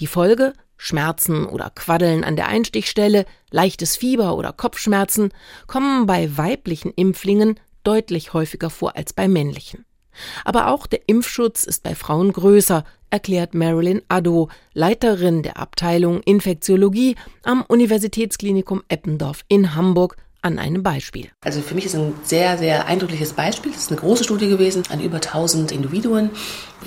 Die 0.00 0.06
Folge 0.06 0.54
Schmerzen 0.76 1.46
oder 1.46 1.70
Quaddeln 1.70 2.24
an 2.24 2.34
der 2.34 2.48
Einstichstelle, 2.48 3.24
leichtes 3.52 3.96
Fieber 3.96 4.36
oder 4.36 4.52
Kopfschmerzen 4.52 5.30
kommen 5.68 6.06
bei 6.06 6.36
weiblichen 6.36 6.90
Impflingen 6.90 7.60
deutlich 7.84 8.32
häufiger 8.32 8.68
vor 8.68 8.96
als 8.96 9.12
bei 9.12 9.28
männlichen. 9.28 9.84
Aber 10.44 10.68
auch 10.68 10.86
der 10.86 11.00
Impfschutz 11.06 11.64
ist 11.64 11.82
bei 11.82 11.94
Frauen 11.94 12.32
größer, 12.32 12.84
erklärt 13.10 13.54
Marilyn 13.54 14.02
Addo, 14.08 14.48
Leiterin 14.72 15.42
der 15.42 15.58
Abteilung 15.58 16.22
Infektiologie 16.22 17.16
am 17.42 17.62
Universitätsklinikum 17.62 18.82
Eppendorf 18.88 19.44
in 19.48 19.74
Hamburg 19.74 20.16
an 20.42 20.58
einem 20.58 20.82
Beispiel. 20.82 21.30
Also 21.44 21.60
für 21.60 21.74
mich 21.74 21.86
ist 21.86 21.94
ein 21.94 22.14
sehr, 22.24 22.58
sehr 22.58 22.86
eindrückliches 22.86 23.32
Beispiel. 23.32 23.72
Das 23.72 23.82
ist 23.82 23.90
eine 23.90 24.00
große 24.00 24.24
Studie 24.24 24.48
gewesen 24.48 24.82
an 24.90 25.00
über 25.00 25.16
1000 25.16 25.72
Individuen, 25.72 26.30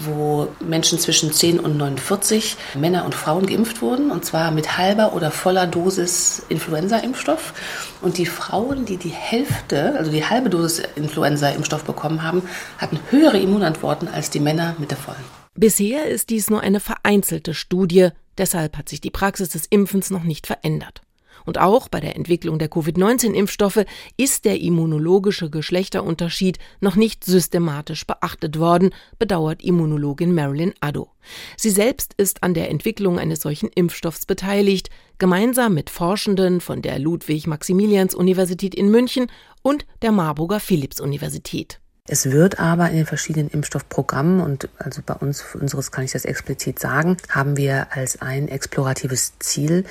wo 0.03 0.49
Menschen 0.59 0.99
zwischen 0.99 1.31
10 1.31 1.59
und 1.59 1.77
49, 1.77 2.57
Männer 2.75 3.05
und 3.05 3.15
Frauen 3.15 3.45
geimpft 3.45 3.81
wurden, 3.81 4.11
und 4.11 4.25
zwar 4.25 4.51
mit 4.51 4.77
halber 4.77 5.13
oder 5.13 5.31
voller 5.31 5.67
Dosis 5.67 6.43
Influenza-Impfstoff. 6.49 7.53
Und 8.01 8.17
die 8.17 8.25
Frauen, 8.25 8.85
die 8.85 8.97
die 8.97 9.09
Hälfte, 9.09 9.95
also 9.97 10.11
die 10.11 10.25
halbe 10.25 10.49
Dosis 10.49 10.83
Influenza-Impfstoff 10.95 11.85
bekommen 11.85 12.23
haben, 12.23 12.43
hatten 12.77 12.99
höhere 13.09 13.39
Immunantworten 13.39 14.07
als 14.09 14.29
die 14.29 14.41
Männer 14.41 14.75
mit 14.79 14.91
der 14.91 14.97
vollen. 14.97 15.23
Bisher 15.57 16.07
ist 16.07 16.29
dies 16.29 16.49
nur 16.49 16.59
eine 16.59 16.81
vereinzelte 16.81 17.53
Studie, 17.53 18.09
deshalb 18.37 18.77
hat 18.77 18.89
sich 18.89 18.99
die 18.99 19.11
Praxis 19.11 19.49
des 19.49 19.65
Impfens 19.69 20.09
noch 20.09 20.23
nicht 20.23 20.47
verändert. 20.47 21.01
Und 21.45 21.59
auch 21.59 21.87
bei 21.87 21.99
der 21.99 22.15
Entwicklung 22.15 22.59
der 22.59 22.69
Covid-19-Impfstoffe 22.69 23.85
ist 24.17 24.45
der 24.45 24.59
immunologische 24.59 25.49
Geschlechterunterschied 25.49 26.59
noch 26.81 26.95
nicht 26.95 27.23
systematisch 27.23 28.05
beachtet 28.05 28.59
worden, 28.59 28.91
bedauert 29.19 29.63
Immunologin 29.63 30.33
Marilyn 30.33 30.73
Addo. 30.79 31.09
Sie 31.57 31.69
selbst 31.69 32.13
ist 32.17 32.43
an 32.43 32.53
der 32.53 32.69
Entwicklung 32.69 33.19
eines 33.19 33.41
solchen 33.41 33.69
Impfstoffs 33.69 34.25
beteiligt, 34.25 34.89
gemeinsam 35.17 35.73
mit 35.73 35.89
Forschenden 35.89 36.61
von 36.61 36.81
der 36.81 36.99
Ludwig-Maximilians-Universität 36.99 38.75
in 38.75 38.89
München 38.89 39.27
und 39.61 39.85
der 40.01 40.11
Marburger 40.11 40.59
Philipps-Universität. 40.59 41.79
Es 42.07 42.29
wird 42.29 42.59
aber 42.59 42.91
in 42.91 42.97
den 42.97 43.05
verschiedenen 43.07 43.49
Impfstoffprogrammen 43.49 44.39
und 44.39 44.69
also 44.77 45.01
bei 45.03 45.15
uns, 45.15 45.41
für 45.41 45.57
unseres 45.57 45.91
kann 45.91 46.05
ich 46.05 46.11
das 46.11 46.25
explizit 46.25 46.77
sagen, 46.77 47.17
haben 47.29 47.57
wir 47.57 47.87
als 47.93 48.21
ein 48.21 48.47
exploratives 48.47 49.33
Ziel 49.39 49.85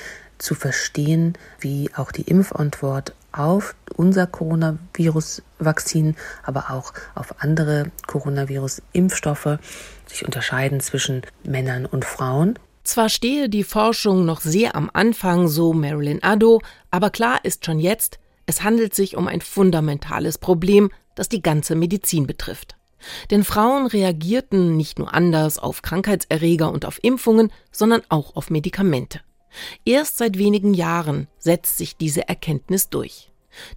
zu 0.45 0.55
verstehen, 0.55 1.33
wie 1.59 1.91
auch 1.97 2.13
die 2.13 2.23
Impfantwort 2.23 3.15
auf 3.33 3.75
unser 3.97 4.27
Coronavirus-Vakzin, 4.27 6.17
aber 6.43 6.71
auch 6.71 6.93
auf 7.15 7.43
andere 7.43 7.91
Coronavirus-Impfstoffe 8.07 9.59
sich 10.07 10.25
unterscheiden 10.25 10.81
zwischen 10.81 11.23
Männern 11.43 11.87
und 11.87 12.05
Frauen. 12.05 12.59
Zwar 12.85 13.09
stehe 13.09 13.49
die 13.49 13.65
Forschung 13.65 14.27
noch 14.27 14.43
sehr 14.43 14.77
am 14.77 14.91
Anfang, 14.93 15.49
so 15.49 15.73
Marilyn 15.73 16.23
Addo, 16.23 16.61
aber 16.91 17.09
klar 17.09 17.41
ist 17.43 17.65
schon 17.65 17.79
jetzt, 17.79 18.19
es 18.45 18.63
handelt 18.63 18.95
sich 18.95 19.17
um 19.17 19.27
ein 19.27 19.41
fundamentales 19.41 20.37
Problem, 20.37 20.91
das 21.15 21.31
die 21.31 21.41
ganze 21.41 21.75
Medizin 21.75 22.27
betrifft. 22.27 22.77
Denn 23.31 23.45
Frauen 23.45 23.87
reagierten 23.87 24.77
nicht 24.77 24.99
nur 24.99 25.15
anders 25.15 25.59
auf 25.59 25.81
Krankheitserreger 25.81 26.71
und 26.71 26.85
auf 26.85 27.03
Impfungen, 27.03 27.51
sondern 27.73 28.03
auch 28.11 28.37
auf 28.37 28.51
Medikamente. 28.51 29.21
Erst 29.85 30.19
seit 30.19 30.39
wenigen 30.39 30.75
Jahren 30.75 31.29
setzt 31.39 31.79
sich 31.79 31.97
diese 31.97 32.29
Erkenntnis 32.29 32.91
durch. 32.91 33.31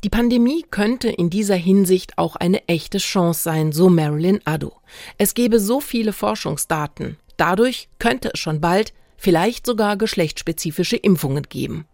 Die 0.03 0.09
Pandemie 0.09 0.65
könnte 0.69 1.09
in 1.09 1.29
dieser 1.29 1.55
Hinsicht 1.55 2.17
auch 2.17 2.35
eine 2.35 2.67
echte 2.67 2.97
Chance 2.97 3.43
sein, 3.43 3.71
so 3.71 3.89
Marilyn 3.89 4.39
Addo. 4.45 4.73
Es 5.17 5.33
gäbe 5.33 5.59
so 5.59 5.79
viele 5.79 6.13
Forschungsdaten. 6.13 7.17
Dadurch 7.37 7.89
könnte 7.99 8.31
es 8.33 8.39
schon 8.39 8.59
bald 8.59 8.93
vielleicht 9.17 9.65
sogar 9.65 9.97
geschlechtsspezifische 9.97 10.97
Impfungen 10.97 11.43
geben. 11.43 11.85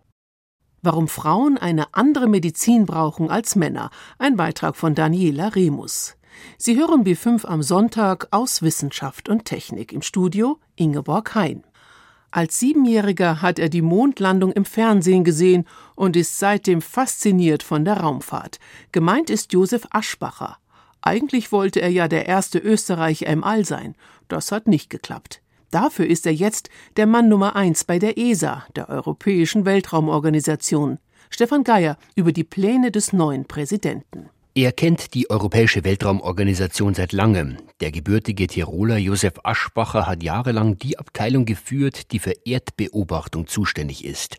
Warum 0.81 1.07
Frauen 1.07 1.57
eine 1.57 1.93
andere 1.93 2.27
Medizin 2.27 2.85
brauchen 2.85 3.29
als 3.29 3.55
Männer. 3.55 3.89
Ein 4.17 4.35
Beitrag 4.35 4.75
von 4.75 4.95
Daniela 4.95 5.49
Remus. 5.49 6.17
Sie 6.57 6.75
hören 6.75 7.05
B5 7.05 7.45
am 7.45 7.63
Sonntag 7.63 8.27
aus 8.31 8.61
Wissenschaft 8.61 9.29
und 9.29 9.45
Technik 9.45 9.93
im 9.93 10.01
Studio 10.01 10.59
Ingeborg 10.75 11.35
Hein. 11.35 11.63
Als 12.35 12.59
Siebenjähriger 12.59 13.43
hat 13.43 13.59
er 13.59 13.69
die 13.69 13.83
Mondlandung 13.83 14.53
im 14.53 14.65
Fernsehen 14.65 15.23
gesehen 15.23 15.65
und 15.93 16.15
ist 16.15 16.39
seitdem 16.39 16.81
fasziniert 16.81 17.61
von 17.61 17.85
der 17.85 17.97
Raumfahrt. 17.97 18.59
Gemeint 18.91 19.29
ist 19.29 19.53
Josef 19.53 19.85
Aschbacher. 19.91 20.57
Eigentlich 21.03 21.51
wollte 21.51 21.79
er 21.79 21.89
ja 21.89 22.07
der 22.07 22.25
erste 22.25 22.57
Österreicher 22.57 23.27
im 23.27 23.43
All 23.43 23.65
sein. 23.65 23.93
Das 24.29 24.51
hat 24.51 24.67
nicht 24.67 24.89
geklappt. 24.89 25.43
Dafür 25.69 26.07
ist 26.07 26.25
er 26.25 26.33
jetzt 26.33 26.71
der 26.97 27.05
Mann 27.05 27.29
Nummer 27.29 27.55
eins 27.55 27.83
bei 27.83 27.99
der 27.99 28.17
ESA, 28.17 28.65
der 28.75 28.89
Europäischen 28.89 29.65
Weltraumorganisation. 29.65 30.97
Stefan 31.29 31.63
Geier 31.63 31.99
über 32.15 32.31
die 32.31 32.43
Pläne 32.43 32.89
des 32.89 33.13
neuen 33.13 33.45
Präsidenten. 33.45 34.31
Er 34.55 34.71
kennt 34.71 35.15
die 35.15 35.31
Europäische 35.31 35.83
Weltraumorganisation 35.83 36.93
seit 36.93 37.11
langem. 37.11 37.57
Der 37.79 37.91
gebürtige 37.91 38.45
Tiroler 38.45 38.97
Josef 38.97 39.33
Aschbacher 39.41 40.05
hat 40.05 40.21
jahrelang 40.21 40.77
die 40.77 40.99
Abteilung 40.99 41.45
geführt, 41.45 42.11
die 42.11 42.19
für 42.19 42.33
Erdbeobachtung 42.45 43.47
zuständig 43.47 44.05
ist. 44.05 44.37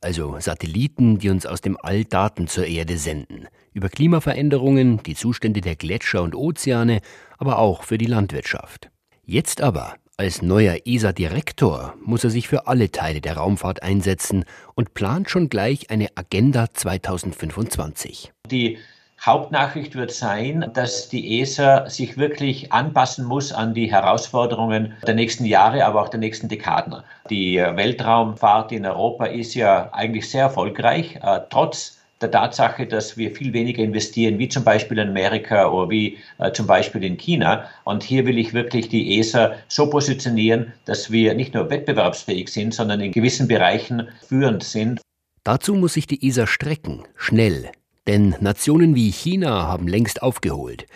Also 0.00 0.34
Satelliten, 0.40 1.20
die 1.20 1.30
uns 1.30 1.46
aus 1.46 1.60
dem 1.60 1.78
All 1.80 2.04
Daten 2.04 2.48
zur 2.48 2.66
Erde 2.66 2.98
senden. 2.98 3.46
Über 3.72 3.88
Klimaveränderungen, 3.88 5.00
die 5.04 5.14
Zustände 5.14 5.60
der 5.60 5.76
Gletscher 5.76 6.22
und 6.22 6.34
Ozeane, 6.34 7.00
aber 7.38 7.60
auch 7.60 7.84
für 7.84 7.98
die 7.98 8.06
Landwirtschaft. 8.06 8.90
Jetzt 9.24 9.60
aber, 9.60 9.94
als 10.16 10.42
neuer 10.42 10.78
ESA-Direktor, 10.84 11.94
muss 12.04 12.24
er 12.24 12.30
sich 12.30 12.48
für 12.48 12.66
alle 12.66 12.90
Teile 12.90 13.20
der 13.20 13.36
Raumfahrt 13.36 13.84
einsetzen 13.84 14.44
und 14.74 14.94
plant 14.94 15.30
schon 15.30 15.48
gleich 15.48 15.88
eine 15.88 16.08
Agenda 16.16 16.74
2025. 16.74 18.32
Die 18.50 18.78
Hauptnachricht 19.24 19.94
wird 19.94 20.10
sein, 20.10 20.68
dass 20.74 21.08
die 21.08 21.40
ESA 21.40 21.88
sich 21.88 22.16
wirklich 22.16 22.72
anpassen 22.72 23.24
muss 23.24 23.52
an 23.52 23.72
die 23.72 23.88
Herausforderungen 23.88 24.94
der 25.06 25.14
nächsten 25.14 25.44
Jahre, 25.44 25.84
aber 25.84 26.02
auch 26.02 26.08
der 26.08 26.18
nächsten 26.18 26.48
Dekaden. 26.48 27.04
Die 27.30 27.56
Weltraumfahrt 27.56 28.72
in 28.72 28.84
Europa 28.84 29.26
ist 29.26 29.54
ja 29.54 29.90
eigentlich 29.92 30.28
sehr 30.28 30.42
erfolgreich, 30.42 31.20
äh, 31.22 31.38
trotz 31.50 32.00
der 32.20 32.32
Tatsache, 32.32 32.84
dass 32.84 33.16
wir 33.16 33.32
viel 33.32 33.52
weniger 33.52 33.84
investieren, 33.84 34.40
wie 34.40 34.48
zum 34.48 34.64
Beispiel 34.64 34.98
in 34.98 35.10
Amerika 35.10 35.68
oder 35.70 35.88
wie 35.88 36.18
äh, 36.38 36.50
zum 36.50 36.66
Beispiel 36.66 37.04
in 37.04 37.16
China. 37.16 37.68
Und 37.84 38.02
hier 38.02 38.26
will 38.26 38.38
ich 38.38 38.54
wirklich 38.54 38.88
die 38.88 39.20
ESA 39.20 39.52
so 39.68 39.88
positionieren, 39.88 40.72
dass 40.84 41.12
wir 41.12 41.34
nicht 41.34 41.54
nur 41.54 41.70
wettbewerbsfähig 41.70 42.48
sind, 42.48 42.74
sondern 42.74 43.00
in 43.00 43.12
gewissen 43.12 43.46
Bereichen 43.46 44.08
führend 44.26 44.64
sind. 44.64 45.00
Dazu 45.44 45.74
muss 45.74 45.94
sich 45.94 46.08
die 46.08 46.26
ESA 46.26 46.48
strecken, 46.48 47.04
schnell, 47.16 47.70
denn 48.06 48.34
Nationen 48.40 48.94
wie 48.94 49.10
China 49.10 49.66
haben 49.66 49.88
längst 49.88 50.22
aufgeholt. 50.22 50.86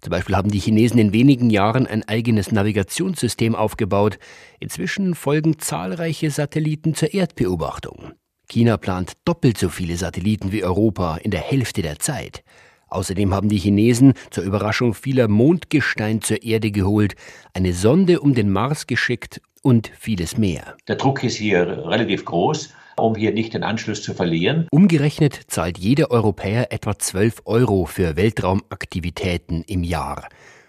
Zum 0.00 0.10
Beispiel 0.10 0.36
haben 0.36 0.50
die 0.50 0.58
Chinesen 0.58 0.98
in 0.98 1.12
wenigen 1.12 1.48
Jahren 1.48 1.86
ein 1.86 2.02
eigenes 2.08 2.50
Navigationssystem 2.50 3.54
aufgebaut. 3.54 4.18
Inzwischen 4.58 5.14
folgen 5.14 5.60
zahlreiche 5.60 6.30
Satelliten 6.30 6.94
zur 6.94 7.14
Erdbeobachtung. 7.14 8.12
China 8.48 8.76
plant 8.76 9.12
doppelt 9.24 9.58
so 9.58 9.68
viele 9.68 9.96
Satelliten 9.96 10.50
wie 10.50 10.64
Europa 10.64 11.18
in 11.18 11.30
der 11.30 11.40
Hälfte 11.40 11.82
der 11.82 12.00
Zeit. 12.00 12.42
Außerdem 12.88 13.32
haben 13.32 13.48
die 13.48 13.58
Chinesen 13.58 14.14
zur 14.30 14.44
Überraschung 14.44 14.92
vieler 14.92 15.28
Mondgestein 15.28 16.20
zur 16.20 16.42
Erde 16.42 16.70
geholt, 16.70 17.14
eine 17.54 17.72
Sonde 17.72 18.20
um 18.20 18.34
den 18.34 18.50
Mars 18.50 18.86
geschickt 18.86 19.40
und 19.62 19.90
vieles 19.98 20.36
mehr. 20.36 20.76
Der 20.88 20.96
Druck 20.96 21.24
ist 21.24 21.36
hier 21.36 21.66
relativ 21.86 22.24
groß, 22.24 22.74
um 22.96 23.14
hier 23.14 23.32
nicht 23.32 23.54
den 23.54 23.62
Anschluss 23.62 24.02
zu 24.02 24.14
verlieren. 24.14 24.66
Umgerechnet 24.70 25.40
zahlt 25.48 25.78
jeder 25.78 26.10
Europäer 26.10 26.72
etwa 26.72 26.98
12 26.98 27.42
Euro 27.44 27.86
für 27.86 28.16
Weltraumaktivitäten 28.16 29.62
im 29.66 29.84
Jahr. 29.84 30.28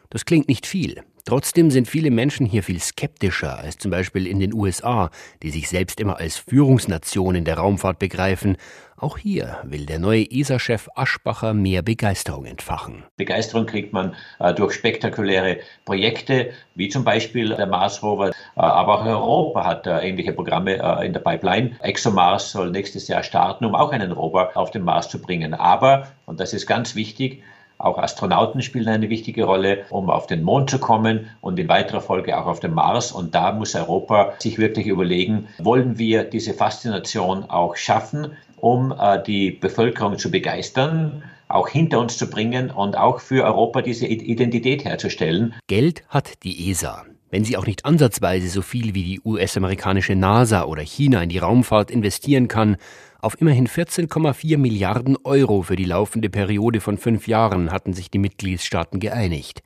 Das 0.10 0.25
klingt 0.25 0.48
nicht 0.48 0.65
viel. 0.65 1.03
Trotzdem 1.25 1.72
sind 1.72 1.88
viele 1.88 2.12
Menschen 2.12 2.46
hier 2.46 2.63
viel 2.63 2.82
skeptischer 2.82 3.58
als 3.58 3.77
zum 3.77 3.92
Beispiel 3.92 4.27
in 4.27 4.42
den 4.42 4.53
USA, 4.53 5.10
die 5.42 5.51
sich 5.51 5.70
selbst 5.70 6.01
immer 6.01 6.20
als 6.20 6.36
Führungsnation 6.36 7.36
in 7.36 7.46
der 7.46 7.58
Raumfahrt 7.58 7.98
begreifen. 7.98 8.58
Auch 8.98 9.18
hier 9.18 9.58
will 9.63 9.86
der 9.86 10.00
neue 10.00 10.30
ESA-Chef 10.30 10.89
Aschbacher 10.96 11.53
mehr 11.53 11.82
Begeisterung 11.82 12.46
entfachen. 12.46 13.03
Begeisterung 13.15 13.65
kriegt 13.65 13.94
man 13.94 14.15
äh, 14.39 14.53
durch 14.53 14.74
spektakuläre 14.74 15.60
Projekte, 15.86 16.51
wie 16.75 16.89
zum 16.89 17.06
Beispiel 17.06 17.56
der 17.56 17.68
Mars 17.68 18.03
Rover. 18.03 18.30
Äh, 18.30 18.34
aber 18.56 19.00
auch 19.00 19.06
Europa 19.06 19.65
hat 19.65 19.88
äh, 19.88 20.00
ähnliche 20.00 20.34
Programme 20.34 20.75
äh, 20.75 21.06
in 21.06 21.13
der 21.13 21.22
Pipeline. 21.22 21.77
ExoMars 21.82 22.51
soll 22.51 22.70
nächstes 22.70 23.08
Jahr 23.08 23.24
starten, 23.24 23.63
um 23.63 23.75
auch 23.75 23.94
einen 23.94 24.12
Rover 24.12 24.51
auf 24.56 24.72
den 24.72 24.84
Mars 24.84 25.08
zu 25.08 25.22
bringen. 25.22 25.53
Aber, 25.53 26.08
und 26.25 26.42
das 26.42 26.53
ist 26.53 26.68
ganz 26.68 26.96
wichtig, 26.96 27.44
auch 27.77 27.98
Astronauten 27.98 28.62
spielen 28.62 28.88
eine 28.88 29.10
wichtige 29.10 29.44
Rolle, 29.46 29.86
um 29.89 30.10
auf 30.10 30.27
den 30.27 30.44
Mond 30.44 30.70
zu 30.70 30.80
kommen 30.80 31.30
und 31.42 31.60
in 31.60 31.68
weiterer 31.68 32.01
Folge 32.01 32.38
auch 32.38 32.46
auf 32.46 32.60
den 32.60 32.74
Mars. 32.74 33.12
Und 33.12 33.36
da 33.36 33.51
muss 33.51 33.75
Europa 33.75 34.34
sich 34.39 34.58
wirklich 34.58 34.88
überlegen, 34.88 35.48
wollen 35.58 35.98
wir 35.98 36.24
diese 36.24 36.53
Faszination 36.53 37.50
auch 37.50 37.75
schaffen, 37.75 38.32
um 38.58 38.94
äh, 38.98 39.22
die 39.22 39.51
Bevölkerung 39.51 40.18
zu 40.18 40.32
begeistern, 40.32 41.24
auch 41.50 41.68
hinter 41.68 42.00
uns 42.00 42.18
zu 42.18 42.30
bringen 42.30 42.72
und 42.72 42.98
auch 42.98 43.20
für 43.20 43.44
Europa 43.44 43.82
diese 43.82 44.08
Identität 44.08 44.86
herzustellen. 44.86 45.53
Geld 45.68 46.03
hat 46.08 46.44
die 46.44 46.70
ESA. 46.70 47.06
Wenn 47.34 47.46
sie 47.46 47.58
auch 47.58 47.66
nicht 47.66 47.84
ansatzweise 47.84 48.48
so 48.48 48.62
viel 48.62 48.94
wie 48.94 49.04
die 49.04 49.22
US-amerikanische 49.25 50.13
NASA 50.13 50.66
oder 50.66 50.84
China 50.84 51.24
in 51.24 51.30
die 51.30 51.40
Raumfahrt 51.40 51.90
investieren 51.90 52.48
kann, 52.48 52.78
auf 53.22 53.42
immerhin 53.42 53.68
14,4 53.68 54.60
Milliarden 54.60 55.18
Euro 55.24 55.63
für 55.63 55.75
die 55.75 55.86
laufende 55.86 56.30
Periode 56.30 56.80
von 56.80 57.00
fünf 57.00 57.28
Jahren 57.28 57.72
hatten 57.72 57.94
sich 57.94 58.12
die 58.12 58.20
Mitgliedstaaten 58.20 59.00
geeinigt. 59.00 59.63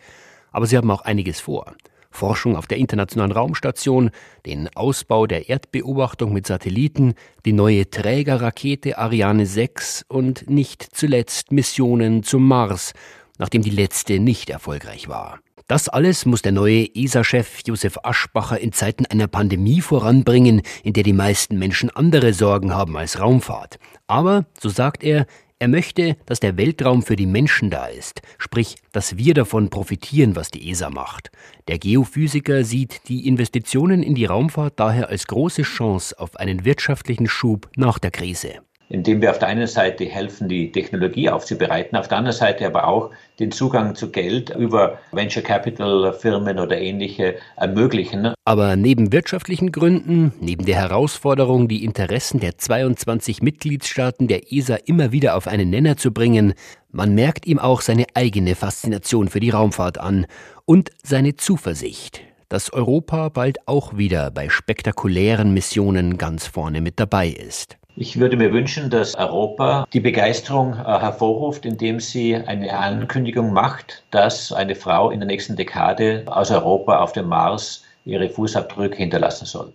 Aber 0.53 0.65
sie 0.65 0.77
haben 0.77 0.89
auch 0.89 1.01
einiges 1.01 1.41
vor. 1.41 1.75
Forschung 2.09 2.55
auf 2.55 2.67
der 2.67 2.77
Internationalen 2.77 3.33
Raumstation, 3.33 4.11
den 4.45 4.69
Ausbau 4.73 5.27
der 5.27 5.49
Erdbeobachtung 5.49 6.31
mit 6.31 6.47
Satelliten, 6.47 7.15
die 7.43 7.51
neue 7.51 7.89
Trägerrakete 7.89 8.97
Ariane 8.97 9.45
6 9.45 10.05
und 10.07 10.49
nicht 10.49 10.87
zuletzt 10.95 11.51
Missionen 11.51 12.23
zum 12.23 12.47
Mars, 12.47 12.93
nachdem 13.37 13.61
die 13.61 13.71
letzte 13.71 14.21
nicht 14.21 14.49
erfolgreich 14.49 15.09
war. 15.09 15.41
Das 15.67 15.89
alles 15.89 16.25
muss 16.25 16.41
der 16.41 16.53
neue 16.53 16.87
ESA-Chef 16.95 17.59
Josef 17.65 17.97
Aschbacher 18.03 18.57
in 18.57 18.71
Zeiten 18.71 19.05
einer 19.05 19.27
Pandemie 19.27 19.81
voranbringen, 19.81 20.61
in 20.81 20.93
der 20.93 21.03
die 21.03 21.11
meisten 21.11 21.59
Menschen 21.59 21.89
andere 21.89 22.31
Sorgen 22.33 22.73
haben 22.73 22.95
als 22.95 23.19
Raumfahrt. 23.19 23.77
Aber, 24.07 24.45
so 24.61 24.69
sagt 24.69 25.03
er, 25.03 25.25
er 25.59 25.67
möchte, 25.67 26.15
dass 26.25 26.39
der 26.39 26.55
Weltraum 26.55 27.01
für 27.01 27.17
die 27.17 27.25
Menschen 27.25 27.69
da 27.69 27.87
ist, 27.87 28.21
sprich, 28.37 28.75
dass 28.93 29.17
wir 29.17 29.33
davon 29.33 29.69
profitieren, 29.69 30.37
was 30.37 30.51
die 30.51 30.69
ESA 30.69 30.89
macht. 30.89 31.31
Der 31.67 31.79
Geophysiker 31.79 32.63
sieht 32.63 33.09
die 33.09 33.27
Investitionen 33.27 34.03
in 34.03 34.15
die 34.15 34.25
Raumfahrt 34.25 34.79
daher 34.79 35.09
als 35.09 35.27
große 35.27 35.63
Chance 35.63 36.17
auf 36.17 36.37
einen 36.37 36.63
wirtschaftlichen 36.63 37.27
Schub 37.27 37.69
nach 37.75 37.99
der 37.99 38.11
Krise 38.11 38.61
indem 38.89 39.21
wir 39.21 39.31
auf 39.31 39.39
der 39.39 39.49
einen 39.49 39.67
Seite 39.67 40.05
helfen, 40.05 40.47
die 40.47 40.71
Technologie 40.71 41.29
aufzubereiten, 41.29 41.97
auf 41.97 42.07
der 42.07 42.17
anderen 42.17 42.37
Seite 42.37 42.65
aber 42.65 42.87
auch 42.87 43.11
den 43.39 43.51
Zugang 43.51 43.95
zu 43.95 44.11
Geld 44.11 44.49
über 44.55 44.97
Venture 45.11 45.43
Capital 45.43 46.13
Firmen 46.13 46.59
oder 46.59 46.79
ähnliche 46.79 47.35
ermöglichen. 47.55 48.33
Aber 48.45 48.75
neben 48.75 49.11
wirtschaftlichen 49.11 49.71
Gründen, 49.71 50.33
neben 50.39 50.65
der 50.65 50.77
Herausforderung, 50.77 51.67
die 51.67 51.83
Interessen 51.83 52.39
der 52.39 52.57
22 52.57 53.41
Mitgliedstaaten 53.41 54.27
der 54.27 54.51
ESA 54.51 54.75
immer 54.85 55.11
wieder 55.11 55.35
auf 55.35 55.47
einen 55.47 55.69
Nenner 55.69 55.97
zu 55.97 56.11
bringen, 56.11 56.53
man 56.91 57.13
merkt 57.13 57.45
ihm 57.45 57.59
auch 57.59 57.81
seine 57.81 58.05
eigene 58.13 58.55
Faszination 58.55 59.27
für 59.27 59.39
die 59.39 59.49
Raumfahrt 59.49 59.99
an 59.99 60.25
und 60.65 60.89
seine 61.03 61.35
Zuversicht, 61.35 62.21
dass 62.49 62.71
Europa 62.73 63.29
bald 63.29 63.67
auch 63.67 63.97
wieder 63.97 64.31
bei 64.31 64.49
spektakulären 64.49 65.53
Missionen 65.53 66.17
ganz 66.17 66.47
vorne 66.47 66.81
mit 66.81 66.99
dabei 66.99 67.27
ist. 67.27 67.77
Ich 67.99 68.19
würde 68.19 68.37
mir 68.37 68.53
wünschen, 68.53 68.91
dass 68.91 69.15
Europa 69.15 69.87
die 69.91 69.99
Begeisterung 69.99 70.73
äh, 70.73 70.99
hervorruft, 70.99 71.65
indem 71.65 71.99
sie 71.99 72.35
eine 72.35 72.77
Ankündigung 72.77 73.51
macht, 73.51 74.03
dass 74.11 74.51
eine 74.51 74.75
Frau 74.75 75.09
in 75.09 75.19
der 75.19 75.25
nächsten 75.25 75.55
Dekade 75.55 76.21
aus 76.27 76.51
Europa 76.51 76.99
auf 76.99 77.13
dem 77.13 77.27
Mars 77.27 77.83
ihre 78.05 78.29
Fußabdrücke 78.29 78.97
hinterlassen 78.97 79.45
soll. 79.45 79.73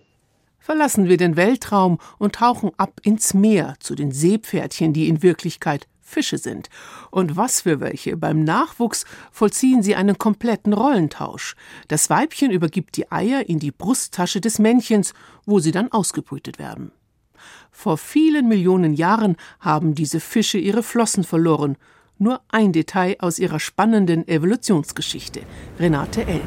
Verlassen 0.57 1.09
wir 1.09 1.17
den 1.17 1.35
Weltraum 1.35 1.97
und 2.17 2.35
tauchen 2.35 2.71
ab 2.77 3.01
ins 3.03 3.33
Meer 3.33 3.73
zu 3.81 3.93
den 3.93 4.13
Seepferdchen, 4.13 4.93
die 4.93 5.09
in 5.09 5.21
Wirklichkeit 5.21 5.85
Fische 5.99 6.37
sind. 6.37 6.69
Und 7.11 7.35
was 7.35 7.59
für 7.59 7.81
welche. 7.81 8.15
Beim 8.15 8.45
Nachwuchs 8.45 9.03
vollziehen 9.33 9.83
sie 9.83 9.95
einen 9.95 10.17
kompletten 10.17 10.71
Rollentausch. 10.71 11.55
Das 11.89 12.09
Weibchen 12.09 12.51
übergibt 12.51 12.95
die 12.95 13.11
Eier 13.11 13.49
in 13.49 13.59
die 13.59 13.71
Brusttasche 13.71 14.39
des 14.39 14.59
Männchens, 14.59 15.13
wo 15.45 15.59
sie 15.59 15.73
dann 15.73 15.91
ausgebrütet 15.91 16.57
werden. 16.57 16.93
Vor 17.83 17.97
vielen 17.97 18.47
Millionen 18.47 18.93
Jahren 18.93 19.35
haben 19.59 19.93
diese 19.93 20.21
Fische 20.21 20.57
ihre 20.57 20.83
Flossen 20.83 21.25
verloren. 21.25 21.75
Nur 22.17 22.39
ein 22.47 22.71
Detail 22.71 23.17
aus 23.19 23.39
ihrer 23.39 23.59
spannenden 23.59 24.25
Evolutionsgeschichte. 24.25 25.41
Renate 25.77 26.25
L. 26.25 26.39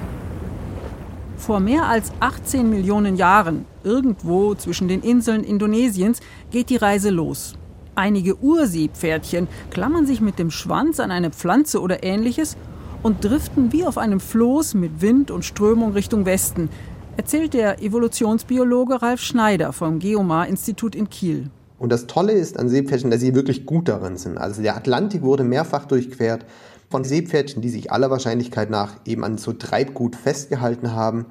Vor 1.37 1.61
mehr 1.61 1.85
als 1.85 2.11
18 2.20 2.70
Millionen 2.70 3.16
Jahren, 3.16 3.66
irgendwo 3.85 4.55
zwischen 4.55 4.88
den 4.88 5.03
Inseln 5.03 5.44
Indonesiens, 5.44 6.20
geht 6.51 6.70
die 6.70 6.77
Reise 6.77 7.11
los. 7.11 7.53
Einige 7.94 8.38
Urseepferdchen 8.38 9.46
klammern 9.70 10.07
sich 10.07 10.22
mit 10.22 10.38
dem 10.38 10.51
Schwanz 10.51 11.01
an 11.01 11.11
eine 11.11 11.33
Pflanze 11.33 11.83
oder 11.83 12.03
ähnliches 12.03 12.57
und 13.03 13.22
driften 13.22 13.75
wie 13.75 13.85
auf 13.85 13.99
einem 13.99 14.20
Floß 14.20 14.72
mit 14.72 15.03
Wind 15.03 15.31
und 15.31 15.44
Strömung 15.44 15.92
Richtung 15.92 16.25
Westen, 16.25 16.70
erzählt 17.16 17.55
der 17.55 17.83
Evolutionsbiologe 17.83 19.00
Ralf 19.00 19.20
Schneider 19.20 19.72
vom 19.72 19.98
Geomar-Institut 19.98 20.94
in 20.94 21.09
Kiel. 21.09 21.50
Und 21.79 21.90
das 21.90 22.07
Tolle 22.07 22.33
ist 22.33 22.59
an 22.59 22.68
Seepferdchen, 22.68 23.11
dass 23.11 23.20
sie 23.20 23.35
wirklich 23.35 23.66
gut 23.66 23.88
darin 23.88 24.16
sind. 24.16 24.38
Also 24.38 24.62
der 24.62 24.76
Atlantik 24.76 25.22
wurde 25.22 25.44
mehrfach 25.44 25.87
durchquert 25.87 26.44
von 26.90 27.05
Seepferdchen, 27.05 27.62
die 27.62 27.68
sich 27.68 27.90
aller 27.90 28.11
Wahrscheinlichkeit 28.11 28.70
nach 28.70 28.96
eben 29.05 29.24
an 29.24 29.38
so 29.38 29.52
Treibgut 29.52 30.16
festgehalten 30.16 30.92
haben. 30.92 31.26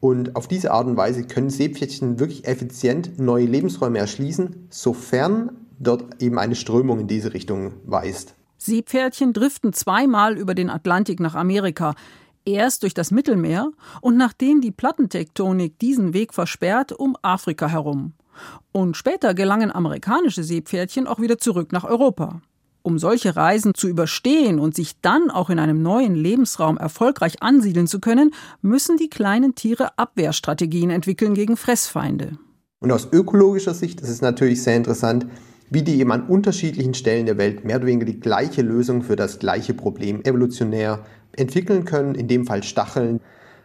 Und 0.00 0.36
auf 0.36 0.48
diese 0.48 0.72
Art 0.72 0.86
und 0.86 0.96
Weise 0.96 1.24
können 1.24 1.50
Seepferdchen 1.50 2.18
wirklich 2.18 2.46
effizient 2.46 3.18
neue 3.18 3.46
Lebensräume 3.46 3.98
erschließen, 3.98 4.68
sofern 4.70 5.52
dort 5.78 6.22
eben 6.22 6.38
eine 6.38 6.54
Strömung 6.54 7.00
in 7.00 7.06
diese 7.06 7.34
Richtung 7.34 7.72
weist. 7.84 8.34
Seepferdchen 8.58 9.32
driften 9.32 9.72
zweimal 9.72 10.38
über 10.38 10.54
den 10.54 10.70
Atlantik 10.70 11.18
nach 11.20 11.34
Amerika 11.34 11.94
erst 12.44 12.82
durch 12.82 12.94
das 12.94 13.10
Mittelmeer 13.10 13.70
und 14.00 14.16
nachdem 14.16 14.60
die 14.60 14.70
Plattentektonik 14.70 15.78
diesen 15.78 16.14
Weg 16.14 16.34
versperrt, 16.34 16.92
um 16.92 17.16
Afrika 17.22 17.68
herum. 17.68 18.12
Und 18.72 18.96
später 18.96 19.34
gelangen 19.34 19.70
amerikanische 19.70 20.42
Seepferdchen 20.42 21.06
auch 21.06 21.20
wieder 21.20 21.38
zurück 21.38 21.72
nach 21.72 21.84
Europa. 21.84 22.40
Um 22.84 22.98
solche 22.98 23.36
Reisen 23.36 23.74
zu 23.74 23.88
überstehen 23.88 24.58
und 24.58 24.74
sich 24.74 25.00
dann 25.00 25.30
auch 25.30 25.50
in 25.50 25.60
einem 25.60 25.82
neuen 25.82 26.16
Lebensraum 26.16 26.78
erfolgreich 26.78 27.40
ansiedeln 27.40 27.86
zu 27.86 28.00
können, 28.00 28.32
müssen 28.60 28.96
die 28.96 29.08
kleinen 29.08 29.54
Tiere 29.54 29.96
Abwehrstrategien 29.98 30.90
entwickeln 30.90 31.34
gegen 31.34 31.56
Fressfeinde. 31.56 32.38
Und 32.80 32.90
aus 32.90 33.08
ökologischer 33.12 33.74
Sicht 33.74 34.00
ist 34.00 34.08
es 34.08 34.20
natürlich 34.20 34.64
sehr 34.64 34.76
interessant, 34.76 35.26
wie 35.70 35.82
die 35.82 36.00
eben 36.00 36.10
an 36.10 36.26
unterschiedlichen 36.26 36.94
Stellen 36.94 37.26
der 37.26 37.38
Welt 37.38 37.64
mehr 37.64 37.76
oder 37.76 37.86
weniger 37.86 38.06
die 38.06 38.18
gleiche 38.18 38.62
Lösung 38.62 39.02
für 39.02 39.14
das 39.14 39.38
gleiche 39.38 39.72
Problem 39.72 40.20
evolutionär 40.24 41.04
entwickeln 41.36 41.84
können, 41.84 42.14
in 42.14 42.28
dem 42.28 42.46
Fall 42.46 42.62
Stacheln. 42.62 43.20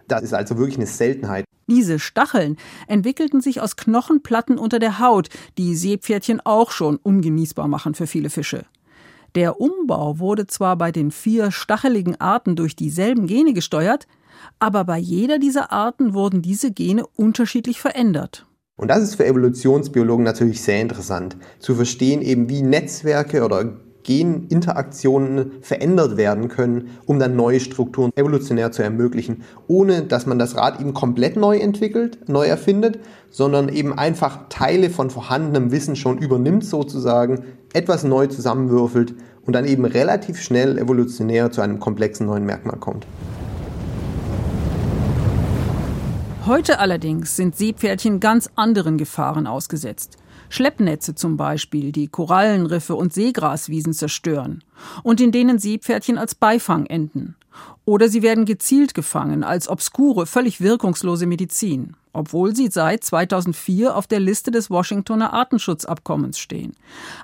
Das 0.07 0.23
ist 0.23 0.33
also 0.33 0.57
wirklich 0.57 0.77
eine 0.77 0.87
Seltenheit. 0.87 1.45
Diese 1.69 1.99
Stacheln 1.99 2.55
entwickelten 2.87 3.41
sich 3.41 3.59
aus 3.59 3.75
Knochenplatten 3.75 4.57
unter 4.57 4.79
der 4.79 4.99
Haut, 4.99 5.27
die 5.57 5.75
Seepferdchen 5.75 6.39
auch 6.45 6.71
schon 6.71 6.95
ungenießbar 6.95 7.67
machen 7.67 7.93
für 7.93 8.07
viele 8.07 8.29
Fische. 8.29 8.65
Der 9.35 9.59
Umbau 9.59 10.19
wurde 10.19 10.47
zwar 10.47 10.77
bei 10.77 10.91
den 10.91 11.11
vier 11.11 11.51
stacheligen 11.51 12.19
Arten 12.21 12.55
durch 12.55 12.75
dieselben 12.75 13.27
Gene 13.27 13.53
gesteuert, 13.53 14.07
aber 14.59 14.85
bei 14.85 14.97
jeder 14.97 15.39
dieser 15.39 15.71
Arten 15.71 16.13
wurden 16.13 16.41
diese 16.41 16.71
Gene 16.71 17.05
unterschiedlich 17.05 17.81
verändert. 17.81 18.45
Und 18.77 18.89
das 18.89 19.03
ist 19.03 19.15
für 19.15 19.25
Evolutionsbiologen 19.25 20.23
natürlich 20.23 20.61
sehr 20.61 20.79
interessant, 20.79 21.35
zu 21.59 21.75
verstehen 21.75 22.21
eben, 22.21 22.47
wie 22.47 22.61
Netzwerke 22.61 23.43
oder 23.43 23.77
Geninteraktionen 24.07 25.51
verändert 25.61 26.15
werden 26.15 26.47
können, 26.47 26.91
um 27.05 27.19
dann 27.19 27.35
neue 27.35 27.59
Strukturen 27.59 28.11
evolutionär 28.15 28.71
zu 28.71 28.81
ermöglichen, 28.81 29.43
ohne 29.67 30.03
dass 30.03 30.25
man 30.25 30.39
das 30.39 30.55
Rad 30.55 30.79
eben 30.79 30.93
komplett 30.93 31.35
neu 31.35 31.57
entwickelt, 31.57 32.29
neu 32.29 32.47
erfindet, 32.47 32.99
sondern 33.29 33.67
eben 33.67 33.97
einfach 33.97 34.47
Teile 34.47 34.89
von 34.89 35.09
vorhandenem 35.09 35.71
Wissen 35.71 35.97
schon 35.97 36.17
übernimmt 36.19 36.63
sozusagen, 36.63 37.43
etwas 37.73 38.05
neu 38.05 38.27
zusammenwürfelt 38.27 39.13
und 39.45 39.53
dann 39.53 39.65
eben 39.65 39.83
relativ 39.83 40.41
schnell 40.41 40.77
evolutionär 40.77 41.51
zu 41.51 41.59
einem 41.59 41.79
komplexen 41.79 42.27
neuen 42.27 42.45
Merkmal 42.45 42.77
kommt. 42.77 43.05
Heute 46.45 46.79
allerdings 46.79 47.35
sind 47.35 47.57
Seepferdchen 47.57 48.21
ganz 48.21 48.49
anderen 48.55 48.97
Gefahren 48.97 49.47
ausgesetzt. 49.47 50.17
Schleppnetze 50.49 51.15
zum 51.15 51.37
Beispiel, 51.37 51.91
die 51.91 52.07
Korallenriffe 52.07 52.95
und 52.95 53.13
Seegraswiesen 53.13 53.93
zerstören 53.93 54.63
und 55.03 55.21
in 55.21 55.31
denen 55.31 55.59
Seepferdchen 55.59 56.17
als 56.17 56.35
Beifang 56.35 56.85
enden. 56.85 57.35
Oder 57.85 58.09
sie 58.09 58.21
werden 58.21 58.45
gezielt 58.45 58.93
gefangen 58.93 59.43
als 59.43 59.69
obskure, 59.69 60.25
völlig 60.25 60.59
wirkungslose 60.59 61.25
Medizin, 61.25 61.95
obwohl 62.11 62.55
sie 62.55 62.67
seit 62.67 63.03
2004 63.03 63.95
auf 63.95 64.07
der 64.07 64.19
Liste 64.19 64.51
des 64.51 64.69
Washingtoner 64.69 65.33
Artenschutzabkommens 65.33 66.37
stehen. 66.37 66.73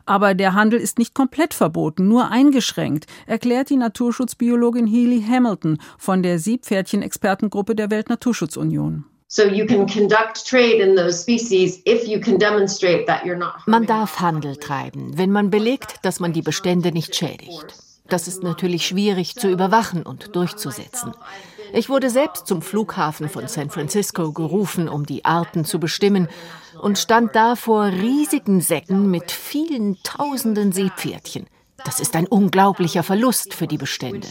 Aber 0.06 0.34
der 0.34 0.54
Handel 0.54 0.80
ist 0.80 1.00
nicht 1.00 1.14
komplett 1.14 1.54
verboten, 1.54 2.08
nur 2.08 2.32
eingeschränkt, 2.32 3.08
erklärt 3.26 3.70
die 3.70 3.78
Naturschutzbiologin 3.78 4.88
Healy 4.88 5.24
Hamilton 5.24 5.80
von 5.98 6.24
der 6.24 6.40
Seepferdchen-Expertengruppe 6.40 7.76
der 7.76 7.92
Weltnaturschutzunion. 7.92 9.06
Man 13.66 13.88
darf 13.88 14.20
Handel 14.20 14.58
treiben, 14.58 15.18
wenn 15.18 15.32
man 15.32 15.50
belegt, 15.50 15.96
dass 16.04 16.20
man 16.20 16.34
die 16.34 16.44
Bestände 16.44 16.92
nicht 16.92 17.16
schädigt. 17.16 17.66
Das 18.08 18.28
ist 18.28 18.44
natürlich 18.44 18.86
schwierig 18.86 19.34
zu 19.34 19.50
überwachen 19.50 20.04
und 20.04 20.36
durchzusetzen. 20.36 21.14
Ich 21.74 21.90
wurde 21.90 22.12
selbst 22.12 22.46
zum 22.46 22.62
Flughafen 22.62 23.28
von 23.28 23.48
San 23.48 23.72
Francisco 23.72 24.34
gerufen, 24.34 24.88
um 24.88 25.08
die 25.08 25.26
Arten 25.26 25.66
zu 25.66 25.80
bestimmen, 25.80 26.28
und 26.80 27.00
stand 27.00 27.36
da 27.36 27.56
vor 27.56 27.86
riesigen 27.86 28.62
Säcken 28.62 29.10
mit 29.10 29.32
vielen 29.32 29.98
tausenden 30.04 30.72
Seepferdchen. 30.74 31.48
Das 31.84 32.00
ist 32.00 32.16
ein 32.16 32.28
unglaublicher 32.28 33.02
Verlust 33.02 33.56
für 33.56 33.66
die 33.66 33.80
Bestände. 33.80 34.28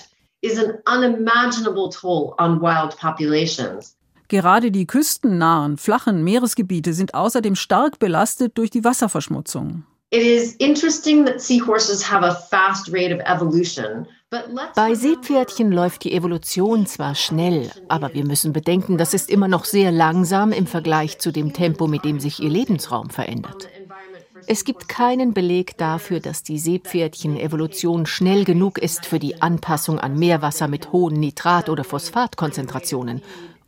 Gerade 4.33 4.71
die 4.71 4.87
küstennahen, 4.87 5.77
flachen 5.77 6.25
Meeresgebiete 6.25 6.95
sind 6.95 7.13
außerdem 7.13 7.55
stark 7.55 7.99
belastet 7.99 8.57
durch 8.57 8.71
die 8.71 8.83
Wasserverschmutzung. 8.83 9.85
Bei 14.75 14.95
Seepferdchen 14.95 15.71
läuft 15.71 16.05
die 16.05 16.15
Evolution 16.15 16.87
zwar 16.87 17.15
schnell, 17.15 17.71
aber 17.89 18.15
wir 18.15 18.25
müssen 18.25 18.55
bedenken, 18.55 18.97
das 18.97 19.13
ist 19.13 19.29
immer 19.29 19.49
noch 19.49 19.67
sehr 19.67 19.93
langsam 19.93 20.53
im 20.53 20.67
Vergleich 20.67 21.19
zu 21.19 21.31
dem 21.31 21.53
Tempo, 21.53 21.87
mit 21.87 22.07
dem 22.07 22.19
sich 22.19 22.41
ihr 22.41 22.49
Lebensraum 22.49 23.11
verändert. 23.11 23.69
Es 24.47 24.65
gibt 24.65 24.89
keinen 24.89 25.35
Beleg 25.35 25.77
dafür, 25.77 26.21
dass 26.21 26.43
die 26.43 26.59
Seepferdchen-Evolution 26.59 28.07
schnell 28.07 28.45
genug 28.45 28.79
ist 28.79 29.05
für 29.05 29.19
die 29.19 29.43
Anpassung 29.43 30.01
an 30.01 30.19
Meerwasser 30.19 30.69
mit 30.69 30.91
hohen 30.91 31.21
Nitrat- 31.21 31.69
oder 31.69 31.85
Phosphatkonzentrationen 31.85 33.21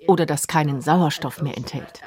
oder 0.09 0.27
das 0.27 0.47
keinen 0.47 0.81
Sauerstoff 0.81 1.43
mehr 1.43 1.57
enthält. 1.57 2.01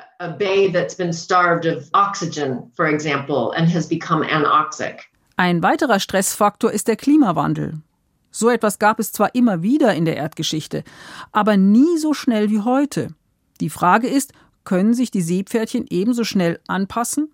Ein 5.36 5.62
weiterer 5.62 6.00
Stressfaktor 6.00 6.72
ist 6.72 6.88
der 6.88 6.96
Klimawandel. 6.96 7.74
So 8.32 8.50
etwas 8.50 8.80
gab 8.80 9.00
es 9.00 9.12
zwar 9.12 9.34
immer 9.36 9.62
wieder 9.62 9.94
in 9.94 10.06
der 10.06 10.18
Erdgeschichte, 10.18 10.84
aber 11.32 11.58
nie 11.58 11.98
so 11.98 12.14
schnell 12.14 12.50
wie 12.50 12.62
heute. 12.62 13.10
Die 13.62 13.70
Frage 13.70 14.08
ist, 14.08 14.34
können 14.64 14.94
sich 14.94 15.12
die 15.12 15.22
Seepferdchen 15.22 15.86
ebenso 15.90 16.24
schnell 16.24 16.60
anpassen? 16.68 17.32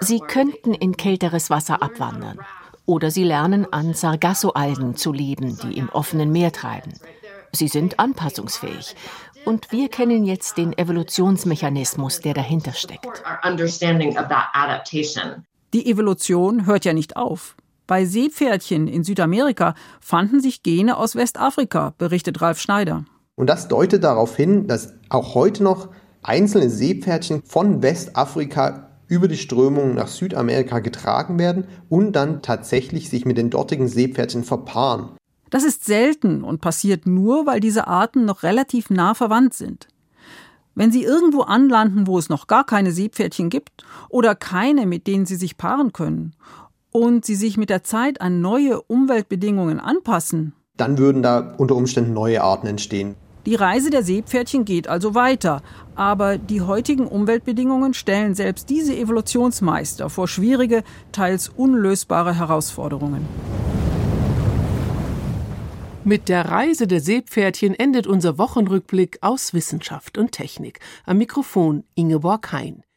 Sie 0.00 0.20
könnten 0.20 0.74
in 0.74 0.96
kälteres 0.96 1.50
Wasser 1.50 1.82
abwandern. 1.82 2.38
Oder 2.86 3.10
sie 3.10 3.24
lernen 3.24 3.66
an 3.70 3.94
Sargassoalgen 3.94 4.96
zu 4.96 5.12
leben, 5.12 5.58
die 5.62 5.76
im 5.76 5.90
offenen 5.90 6.32
Meer 6.32 6.52
treiben. 6.52 6.94
Sie 7.52 7.68
sind 7.68 7.98
anpassungsfähig. 7.98 8.94
Und 9.44 9.72
wir 9.72 9.88
kennen 9.88 10.24
jetzt 10.24 10.58
den 10.58 10.76
Evolutionsmechanismus, 10.76 12.20
der 12.20 12.34
dahinter 12.34 12.72
steckt. 12.72 13.22
Die 15.72 15.90
Evolution 15.90 16.66
hört 16.66 16.84
ja 16.84 16.92
nicht 16.92 17.16
auf. 17.16 17.56
Bei 17.86 18.04
Seepferdchen 18.04 18.86
in 18.86 19.04
Südamerika 19.04 19.74
fanden 20.00 20.40
sich 20.40 20.62
Gene 20.62 20.96
aus 20.96 21.16
Westafrika, 21.16 21.94
berichtet 21.96 22.42
Ralf 22.42 22.60
Schneider. 22.60 23.04
Und 23.34 23.48
das 23.48 23.68
deutet 23.68 24.04
darauf 24.04 24.36
hin, 24.36 24.66
dass 24.66 24.92
auch 25.08 25.34
heute 25.34 25.62
noch 25.62 25.88
einzelne 26.22 26.68
Seepferdchen 26.68 27.42
von 27.44 27.82
Westafrika 27.82 28.88
über 29.06 29.28
die 29.28 29.38
Strömung 29.38 29.94
nach 29.94 30.08
Südamerika 30.08 30.80
getragen 30.80 31.38
werden 31.38 31.66
und 31.88 32.12
dann 32.12 32.42
tatsächlich 32.42 33.08
sich 33.08 33.24
mit 33.24 33.38
den 33.38 33.48
dortigen 33.48 33.88
Seepferdchen 33.88 34.44
verpaaren. 34.44 35.17
Das 35.50 35.64
ist 35.64 35.84
selten 35.84 36.44
und 36.44 36.60
passiert 36.60 37.06
nur, 37.06 37.46
weil 37.46 37.60
diese 37.60 37.86
Arten 37.86 38.24
noch 38.24 38.42
relativ 38.42 38.90
nah 38.90 39.14
verwandt 39.14 39.54
sind. 39.54 39.88
Wenn 40.74 40.92
sie 40.92 41.02
irgendwo 41.02 41.42
anlanden, 41.42 42.06
wo 42.06 42.18
es 42.18 42.28
noch 42.28 42.46
gar 42.46 42.64
keine 42.64 42.92
Seepferdchen 42.92 43.50
gibt 43.50 43.84
oder 44.08 44.34
keine, 44.34 44.86
mit 44.86 45.06
denen 45.06 45.26
sie 45.26 45.36
sich 45.36 45.56
paaren 45.56 45.92
können, 45.92 46.34
und 46.90 47.24
sie 47.24 47.34
sich 47.34 47.56
mit 47.56 47.70
der 47.70 47.82
Zeit 47.82 48.20
an 48.20 48.40
neue 48.40 48.80
Umweltbedingungen 48.82 49.80
anpassen, 49.80 50.54
dann 50.76 50.98
würden 50.98 51.22
da 51.22 51.54
unter 51.58 51.74
Umständen 51.74 52.12
neue 52.12 52.42
Arten 52.42 52.66
entstehen. 52.66 53.14
Die 53.46 53.54
Reise 53.54 53.90
der 53.90 54.02
Seepferdchen 54.02 54.64
geht 54.64 54.88
also 54.88 55.14
weiter, 55.14 55.62
aber 55.94 56.38
die 56.38 56.60
heutigen 56.60 57.06
Umweltbedingungen 57.06 57.94
stellen 57.94 58.34
selbst 58.34 58.68
diese 58.68 58.96
Evolutionsmeister 58.96 60.10
vor 60.10 60.28
schwierige, 60.28 60.82
teils 61.12 61.48
unlösbare 61.48 62.34
Herausforderungen. 62.34 63.26
Mit 66.08 66.30
der 66.30 66.46
Reise 66.46 66.86
der 66.86 67.02
Seepferdchen 67.02 67.74
endet 67.74 68.06
unser 68.06 68.38
Wochenrückblick 68.38 69.18
aus 69.20 69.52
Wissenschaft 69.52 70.16
und 70.16 70.32
Technik. 70.32 70.80
Am 71.04 71.18
Mikrofon 71.18 71.84
Ingeborg 71.96 72.50
Hein. 72.50 72.82